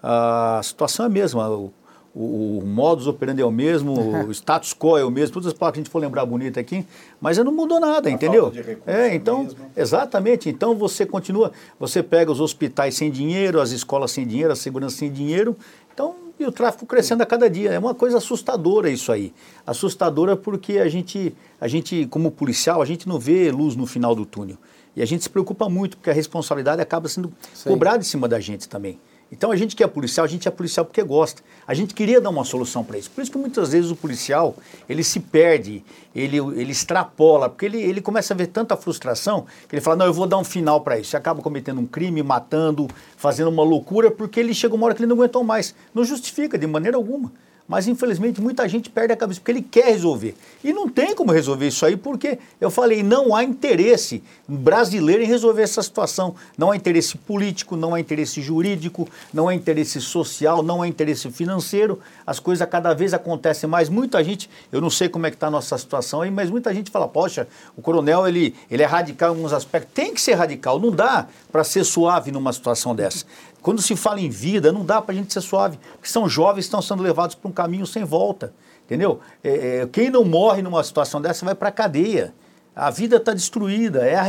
[0.04, 1.50] A situação é a mesma.
[1.50, 1.74] O,
[2.14, 3.94] o, o modus operandi é o mesmo,
[4.28, 6.60] o status quo é o mesmo, todas as palavras que a gente for lembrar bonita
[6.60, 6.86] aqui,
[7.20, 8.52] mas não mudou nada, a entendeu?
[8.86, 9.60] É, então, mesmo.
[9.76, 10.50] exatamente.
[10.50, 14.98] Então você continua, você pega os hospitais sem dinheiro, as escolas sem dinheiro, a segurança
[14.98, 15.56] sem dinheiro,
[15.94, 17.70] então e o tráfico crescendo a cada dia.
[17.70, 19.32] É uma coisa assustadora isso aí.
[19.66, 24.16] Assustadora porque a gente, a gente como policial, a gente não vê luz no final
[24.16, 24.58] do túnel.
[24.96, 27.70] E a gente se preocupa muito, porque a responsabilidade acaba sendo Sim.
[27.70, 29.00] cobrada em cima da gente também.
[29.32, 31.42] Então a gente que é policial, a gente é policial porque gosta.
[31.66, 33.10] A gente queria dar uma solução para isso.
[33.10, 34.56] Por isso que muitas vezes o policial,
[34.90, 39.76] ele se perde, ele, ele extrapola, porque ele, ele começa a ver tanta frustração que
[39.76, 41.12] ele fala, não, eu vou dar um final para isso.
[41.12, 45.02] Você acaba cometendo um crime, matando, fazendo uma loucura, porque ele chega uma hora que
[45.02, 45.74] ele não aguentou mais.
[45.94, 47.32] Não justifica de maneira alguma.
[47.72, 50.36] Mas infelizmente muita gente perde a cabeça porque ele quer resolver.
[50.62, 55.26] E não tem como resolver isso aí porque eu falei, não há interesse brasileiro em
[55.26, 56.36] resolver essa situação.
[56.58, 61.32] Não há interesse político, não há interesse jurídico, não há interesse social, não há interesse
[61.32, 61.98] financeiro.
[62.28, 63.88] As coisas cada vez acontecem mais.
[63.88, 66.74] Muita gente, eu não sei como é que está a nossa situação aí, mas muita
[66.74, 67.48] gente fala, poxa,
[67.78, 69.94] o coronel ele, ele é radical em alguns aspectos.
[69.94, 73.26] Tem que ser radical, não dá para ser suave numa situação dessa.
[73.62, 76.64] Quando se fala em vida, não dá para a gente ser suave, porque são jovens
[76.64, 78.54] que estão sendo levados para um caminho sem volta,
[78.86, 79.20] entendeu?
[79.44, 82.34] É, é, quem não morre numa situação dessa vai para a cadeia.
[82.74, 84.26] A vida está destruída, é a,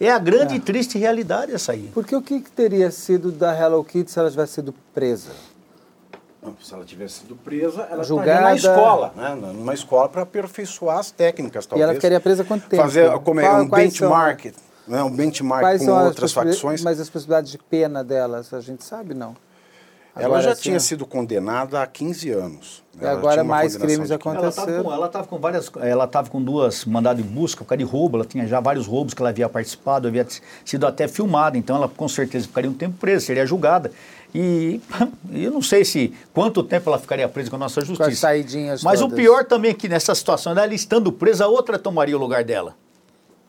[0.00, 0.56] é a grande é.
[0.56, 1.90] e triste realidade essa aí.
[1.94, 5.30] Porque o que, que teria sido da Hello Kitty se ela tivesse sido presa?
[6.42, 8.32] Não, se ela tivesse sido presa, ela Julgada...
[8.32, 9.34] estaria na escola, né?
[9.34, 11.80] numa escola para aperfeiçoar as técnicas, talvez.
[11.80, 12.82] E ela ficaria presa quanto tempo?
[12.82, 14.42] Fazer como é, um benchmark.
[14.42, 14.73] São?
[14.86, 16.82] Não é um benchmark Quais com outras facções.
[16.82, 19.36] Mas as possibilidades de pena delas, a gente sabe, não?
[20.14, 22.84] Agora, ela já tinha sido condenada há 15 anos.
[23.00, 24.92] E agora mais crimes aconteceram.
[24.92, 27.84] Ela estava com, com, várias, ela estava com duas mandados de busca por causa de
[27.84, 30.24] roubo, ela tinha já vários roubos que ela havia participado, havia
[30.64, 33.90] sido até filmada, então ela com certeza ficaria um tempo presa, seria julgada.
[34.32, 34.80] E
[35.34, 38.04] eu não sei se quanto tempo ela ficaria presa com a nossa justiça.
[38.04, 39.12] Com as saidinhas Mas todas.
[39.12, 42.44] o pior também é que nessa situação, ela estando presa, a outra tomaria o lugar
[42.44, 42.76] dela.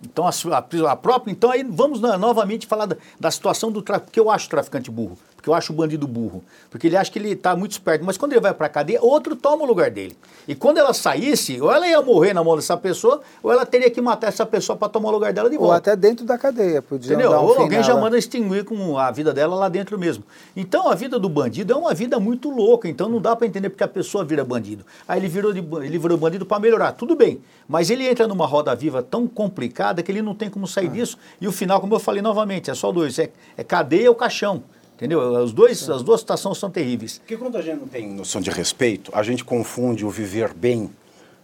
[0.03, 1.31] Então, a, a, a, própria.
[1.31, 4.91] Então, aí vamos novamente falar da, da situação do tráfico, porque eu acho o traficante
[4.91, 8.03] burro que eu acho o bandido burro, porque ele acha que ele está muito esperto,
[8.03, 10.17] mas quando ele vai para a cadeia, outro toma o lugar dele.
[10.47, 13.91] E quando ela saísse, ou ela ia morrer na mão dessa pessoa, ou ela teria
[13.91, 15.71] que matar essa pessoa para tomar o lugar dela de volta.
[15.71, 17.31] Ou até dentro da cadeia, podia Entendeu?
[17.31, 20.23] Um ou alguém já manda extinguir com a vida dela lá dentro mesmo.
[20.55, 23.69] Então a vida do bandido é uma vida muito louca, então não dá para entender
[23.69, 24.83] porque a pessoa vira bandido.
[25.07, 28.47] Aí ele virou, de, ele virou bandido para melhorar, tudo bem, mas ele entra numa
[28.47, 30.89] roda viva tão complicada que ele não tem como sair ah.
[30.89, 34.15] disso, e o final, como eu falei novamente, é só dois, é, é cadeia ou
[34.15, 34.63] caixão.
[34.95, 35.19] Entendeu?
[35.19, 37.17] Os dois, as duas situações são terríveis.
[37.17, 40.89] Porque quando a gente não tem noção de respeito, a gente confunde o viver bem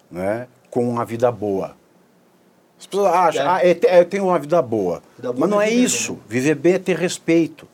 [0.10, 1.76] né, com a vida boa.
[2.80, 3.48] As pessoas acham, é.
[3.48, 5.04] ah, é, é, eu tenho uma vida boa.
[5.18, 6.14] Vida boa Mas não é, é isso.
[6.14, 6.22] Bem.
[6.30, 7.68] Viver bem é ter respeito.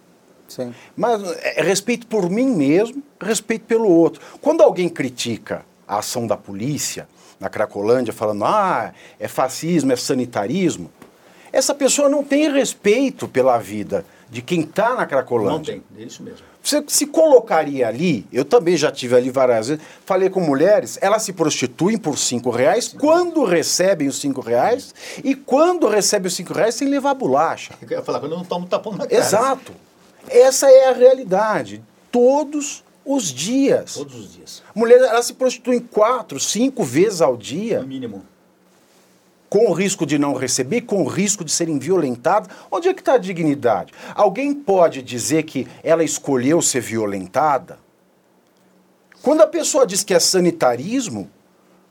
[0.47, 0.73] Sim.
[0.95, 4.19] Mas é, é respeito por mim mesmo, respeito pelo outro.
[4.41, 7.07] Quando alguém critica a ação da polícia
[7.39, 10.89] na Cracolândia, falando, ah, é fascismo, é sanitarismo,
[11.53, 15.75] essa pessoa não tem respeito pela vida de quem está na Cracolândia.
[15.75, 16.45] Não tem, é isso mesmo.
[16.61, 21.23] Você se colocaria ali, eu também já tive ali várias vezes, falei com mulheres, elas
[21.23, 26.53] se prostituem por cinco reais quando recebem os cinco reais e quando recebem os cinco
[26.53, 27.73] reais sem levar bolacha.
[27.82, 29.15] Eu ia falar, quando eu não tomo tapão na cara.
[29.15, 29.71] Exato.
[30.28, 31.82] Essa é a realidade.
[32.11, 33.93] Todos os dias.
[33.93, 34.61] Todos os dias.
[34.75, 37.80] Mulheres, elas se prostituem quatro, cinco vezes ao dia.
[37.80, 38.25] No mínimo
[39.50, 42.50] com o risco de não receber, com o risco de serem violentadas.
[42.70, 43.93] Onde é que está a dignidade?
[44.14, 47.80] Alguém pode dizer que ela escolheu ser violentada?
[49.22, 51.30] Quando a pessoa diz que é sanitarismo,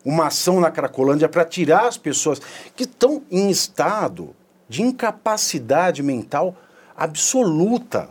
[0.05, 2.41] uma ação na Cracolândia para tirar as pessoas
[2.77, 4.35] que estão em estado
[4.69, 6.57] de incapacidade mental
[6.97, 8.09] absoluta.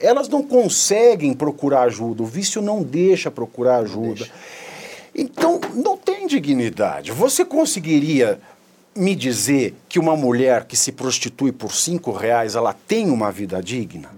[0.00, 4.24] Elas não conseguem procurar ajuda, o vício não deixa procurar ajuda.
[4.24, 4.32] Deixa.
[5.14, 7.10] Então, não tem dignidade.
[7.10, 8.40] Você conseguiria
[8.98, 13.62] me dizer que uma mulher que se prostitui por cinco reais, ela tem uma vida
[13.62, 14.10] digna?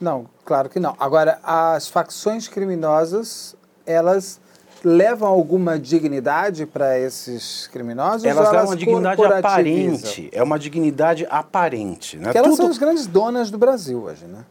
[0.00, 0.94] Não, claro que não.
[0.98, 3.54] Agora, as facções criminosas,
[3.86, 4.40] elas
[4.84, 8.24] levam alguma dignidade para esses criminosos?
[8.24, 10.28] Elas levam uma dignidade aparente.
[10.32, 12.16] É uma dignidade aparente.
[12.16, 12.24] Né?
[12.24, 12.56] Porque elas Tudo...
[12.56, 14.44] são as grandes donas do Brasil hoje, né?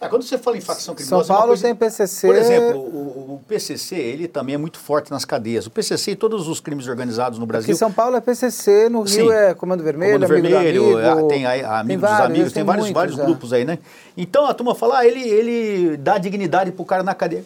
[0.00, 1.24] Ah, quando você fala em facção criminosa...
[1.24, 1.62] São Paulo coisa...
[1.62, 2.26] tem PCC...
[2.26, 5.66] Por exemplo, o, o, PCC, ele também é muito forte nas cadeias.
[5.66, 7.70] O PCC e todos os crimes organizados no Brasil...
[7.70, 9.30] Aqui São Paulo é PCC, no Rio Sim.
[9.30, 13.18] é Comando Vermelho, Comando Vermelho, amigo, tem aí, Amigo tem dos Amigos, tem, vários, vários
[13.18, 13.24] é.
[13.24, 13.78] grupos aí, né?
[14.16, 17.44] Então a turma fala, ah, ele, ele dá dignidade pro cara na cadeia.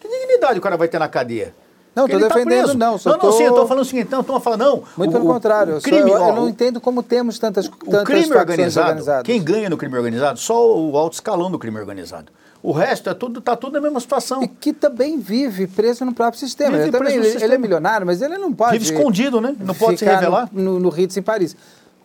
[0.00, 1.54] Que dignidade o cara vai ter na cadeia?
[1.94, 2.92] Não, estou tá defendendo, tá não.
[2.92, 3.32] Não, não, tô...
[3.32, 4.82] sim, eu estou falando o seguinte, então, estou falando, não.
[4.96, 8.04] Muito o, pelo contrário, o crime, eu, eu, não entendo como temos tantas, tantas o
[8.04, 9.22] crime organizado, organizadas.
[9.24, 10.38] Quem ganha no crime organizado?
[10.38, 12.32] Só o alto escalão do crime organizado.
[12.62, 14.42] O resto é tudo, tá tudo na mesma situação.
[14.42, 16.78] E que também vive preso no próprio sistema.
[16.78, 17.44] Ele, também, ele, sistema.
[17.44, 18.78] ele, é milionário, mas ele não pode.
[18.78, 19.54] Vive escondido, né?
[19.58, 20.48] Não pode se revelar.
[20.52, 21.56] No, no, no Ritz em Paris.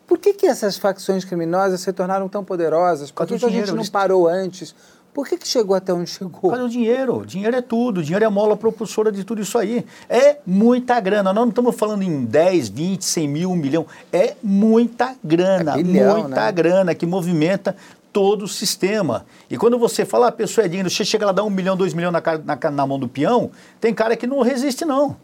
[0.08, 3.12] Por que, que essas facções criminosas se tornaram tão poderosas?
[3.12, 4.74] Por que, que a gente não parou antes?
[5.18, 6.52] Por que, que chegou até onde chegou?
[6.52, 7.26] Por o dinheiro.
[7.26, 8.04] Dinheiro é tudo.
[8.04, 9.84] Dinheiro é a mola propulsora de tudo isso aí.
[10.08, 11.34] É muita grana.
[11.34, 13.88] Nós não estamos falando em 10, 20, 100 mil, um milhão.
[14.14, 15.74] É muita grana.
[15.74, 16.52] É bilhão, muita né?
[16.52, 17.76] grana que movimenta
[18.14, 19.26] todo o sistema.
[19.50, 21.76] E quando você fala, ah, a pessoa é digna, você chega lá, dá um milhão,
[21.76, 23.50] dois milhões na, na, na mão do peão,
[23.82, 25.18] tem cara que não resiste, não.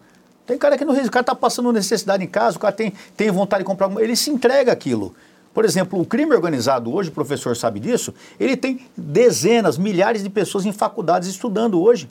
[0.48, 1.10] Tem cara que não resiste.
[1.10, 3.91] O cara está passando necessidade em casa, o cara tem, tem vontade de comprar.
[4.02, 5.14] Ele se entrega aquilo.
[5.54, 10.30] Por exemplo, o crime organizado hoje, o professor sabe disso, ele tem dezenas, milhares de
[10.30, 12.10] pessoas em faculdades estudando hoje.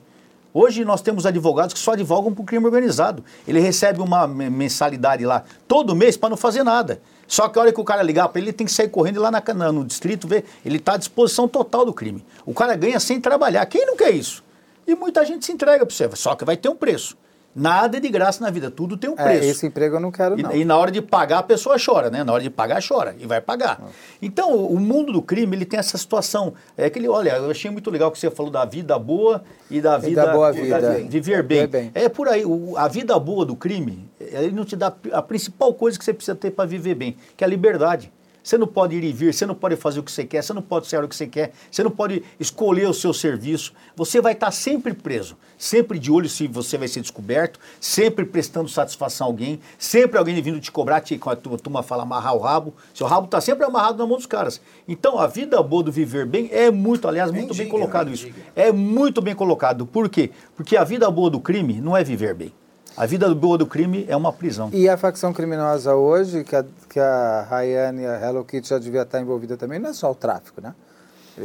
[0.53, 3.23] Hoje nós temos advogados que só advogam para o crime organizado.
[3.47, 7.01] Ele recebe uma mensalidade lá todo mês para não fazer nada.
[7.27, 9.19] Só que a hora que o cara ligar para ele, ele tem que sair correndo
[9.19, 10.45] lá na, no distrito ver.
[10.63, 12.23] Ele está à disposição total do crime.
[12.45, 13.65] O cara ganha sem trabalhar.
[13.65, 14.43] Quem não quer isso?
[14.85, 16.07] E muita gente se entrega para você.
[16.15, 17.17] Só que vai ter um preço.
[17.55, 19.43] Nada é de graça na vida, tudo tem um é, preço.
[19.43, 20.51] É, esse emprego eu não quero, não.
[20.51, 22.23] E, e, na hora de pagar, a pessoa chora, né?
[22.23, 23.79] Na hora de pagar, chora e vai pagar.
[23.81, 23.89] Ah.
[24.21, 26.53] Então, o, o mundo do crime, ele tem essa situação.
[26.75, 29.79] É que ele, olha, eu achei muito legal que você falou da vida boa e
[29.79, 30.11] da vida...
[30.11, 30.81] E da boa vida.
[30.81, 31.67] Da, viver bem.
[31.67, 31.91] bem.
[31.93, 35.73] É por aí, o, a vida boa do crime, ele não te dá a principal
[35.73, 38.11] coisa que você precisa ter para viver bem, que é a liberdade.
[38.43, 40.51] Você não pode ir e vir, você não pode fazer o que você quer, você
[40.51, 43.73] não pode ser o que você quer, você não pode escolher o seu serviço.
[43.95, 48.67] Você vai estar sempre preso, sempre de olho se você vai ser descoberto, sempre prestando
[48.67, 52.39] satisfação a alguém, sempre alguém vindo te cobrar, te, como a turma fala, amarrar o
[52.39, 52.73] rabo.
[52.93, 54.59] Seu rabo está sempre amarrado na mão dos caras.
[54.87, 58.27] Então, a vida boa do viver bem é muito, aliás, muito bem colocado isso.
[58.55, 59.85] É muito bem colocado.
[59.85, 60.31] Por quê?
[60.55, 62.53] Porque a vida boa do crime não é viver bem.
[62.95, 64.69] A vida boa do crime é uma prisão.
[64.71, 68.77] E a facção criminosa hoje, que a, que a Rayane e a Hello Kitty já
[68.77, 70.75] devia estar envolvida também, não é só o tráfico, né?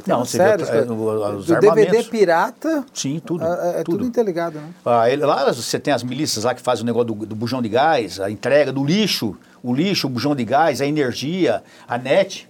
[0.07, 2.85] Não, você séries, vê, é, os do DVD pirata.
[2.93, 3.43] Sim, tudo.
[3.43, 3.97] É, é tudo.
[3.97, 4.69] tudo interligado, né?
[4.85, 7.63] Ah, ele, lá você tem as milícias lá que fazem o negócio do, do bujão
[7.63, 11.97] de gás, a entrega do lixo, o lixo, o bujão de gás, a energia, a
[11.97, 12.47] net.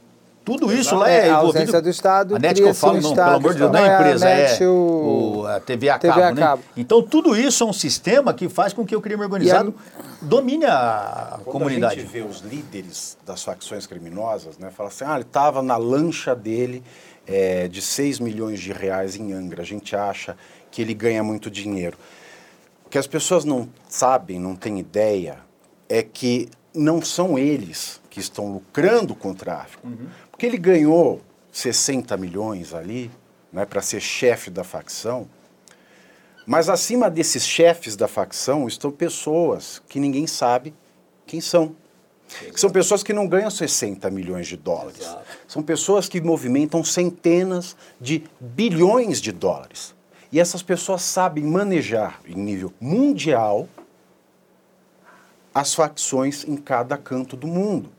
[0.49, 2.37] Tudo isso lá é, é a ausência do Estado.
[2.37, 4.29] A NET que eu falo, um não, pelo amor de Deus, não é a empresa,
[4.31, 6.41] é, a, o, a TV a cabo, TV a né?
[6.41, 6.63] cabo.
[6.75, 10.03] Então tudo isso é um sistema que faz com que o crime organizado a...
[10.23, 12.01] domine a Quando comunidade.
[12.01, 15.77] a gente vê os líderes das facções criminosas, né, fala assim, ah, ele estava na
[15.77, 16.83] lancha dele
[17.27, 19.61] é, de 6 milhões de reais em Angra.
[19.61, 20.35] A gente acha
[20.71, 21.99] que ele ganha muito dinheiro.
[22.87, 25.41] O que as pessoas não sabem, não têm ideia,
[25.91, 29.87] é que não são eles que estão lucrando com o tráfico.
[29.87, 30.07] Uhum.
[30.39, 31.21] Porque ele ganhou
[31.51, 33.11] 60 milhões ali,
[33.53, 35.29] né, para ser chefe da facção.
[36.47, 40.73] Mas acima desses chefes da facção estão pessoas que ninguém sabe
[41.27, 41.75] quem são.
[42.53, 45.01] Que são pessoas que não ganham 60 milhões de dólares.
[45.01, 45.25] Exato.
[45.49, 49.93] São pessoas que movimentam centenas de bilhões de dólares.
[50.31, 53.69] E essas pessoas sabem manejar em nível mundial
[55.53, 57.98] as facções em cada canto do mundo.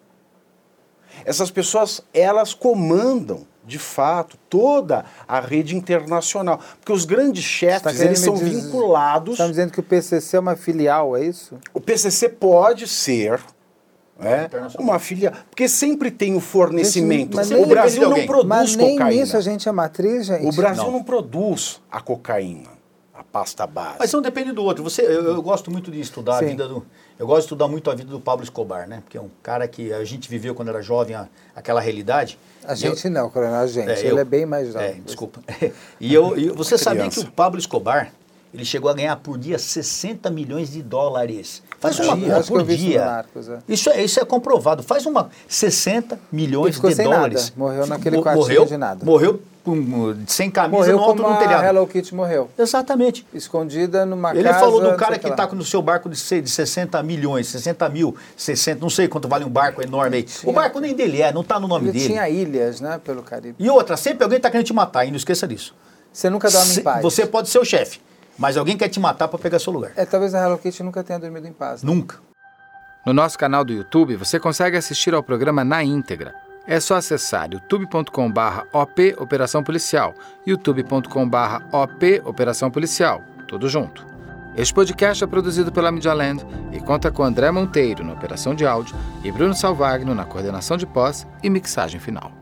[1.26, 6.60] Essas pessoas, elas comandam de fato, toda a rede internacional.
[6.80, 8.50] Porque os grandes chefes, tá eles são diz...
[8.50, 9.34] vinculados...
[9.34, 11.56] Estão dizendo que o PCC é uma filial, é isso?
[11.72, 13.40] O PCC pode ser
[14.20, 15.34] é, uma filial.
[15.50, 17.42] Porque sempre tem o fornecimento.
[17.42, 19.22] Gente, o Brasil não produz mas nem cocaína.
[19.22, 20.46] Nisso a gente é matriz, gente.
[20.46, 22.70] O Brasil não, não produz a cocaína,
[23.14, 23.96] a pasta base.
[24.00, 24.84] Mas um depende do outro.
[24.84, 26.46] Você, eu, eu gosto muito de estudar Sim.
[26.46, 26.86] a vida do.
[27.20, 29.02] Eu gosto de estudar muito a vida do Pablo Escobar, né?
[29.04, 32.40] Porque é um cara que a gente viveu quando era jovem a, aquela realidade.
[32.64, 33.90] A gente eu, não, coronel, a gente.
[33.90, 34.88] É, Ele eu, é bem mais jovem.
[34.88, 35.42] É, desculpa.
[36.00, 38.14] e eu, e você sabia que o Pablo Escobar,
[38.54, 41.62] ele chegou a ganhar por dia 60 milhões de dólares.
[41.80, 43.06] Faz uma dia, por dia.
[43.06, 43.60] Marcos, é.
[43.68, 44.84] Isso, é, isso é comprovado.
[44.84, 47.43] Faz uma 60 milhões de dólares.
[47.43, 47.54] Nada.
[47.56, 49.06] Morreu naquele quartinho morreu, de nada.
[49.06, 49.41] Morreu
[50.28, 51.64] sem camisa morreu no alto do telhado.
[51.64, 52.50] A Hello Kitty morreu.
[52.58, 53.26] Exatamente.
[53.34, 54.56] Escondida numa Ele casa...
[54.56, 58.16] Ele falou do cara que está no seu barco de, de 60 milhões, 60 mil,
[58.36, 60.24] 60, não sei quanto vale um barco enorme aí.
[60.24, 60.50] Tinha...
[60.50, 62.06] O barco nem dele é, não está no nome Ele dele.
[62.06, 63.56] tinha ilhas, né, pelo Caribe.
[63.60, 65.76] E outra, sempre alguém está querendo te matar, e não esqueça disso.
[66.12, 67.02] Você nunca dorme Se, em paz.
[67.04, 68.00] Você pode ser o chefe,
[68.40, 69.92] mas alguém quer te matar para pegar seu lugar.
[69.96, 71.84] É, talvez a Hello Kitty nunca tenha dormido em paz.
[71.84, 71.94] Né?
[71.94, 72.18] Nunca.
[73.06, 76.34] No nosso canal do YouTube, você consegue assistir ao programa na íntegra
[76.70, 80.14] é só acessar youtube.com.br OP Operação Policial,
[80.46, 84.06] youtube.com.br OP Operação Policial, tudo junto.
[84.56, 88.68] Este podcast é produzido pela Media Land e conta com André Monteiro na operação de
[88.68, 92.39] áudio e Bruno Salvagno na coordenação de pós e mixagem final.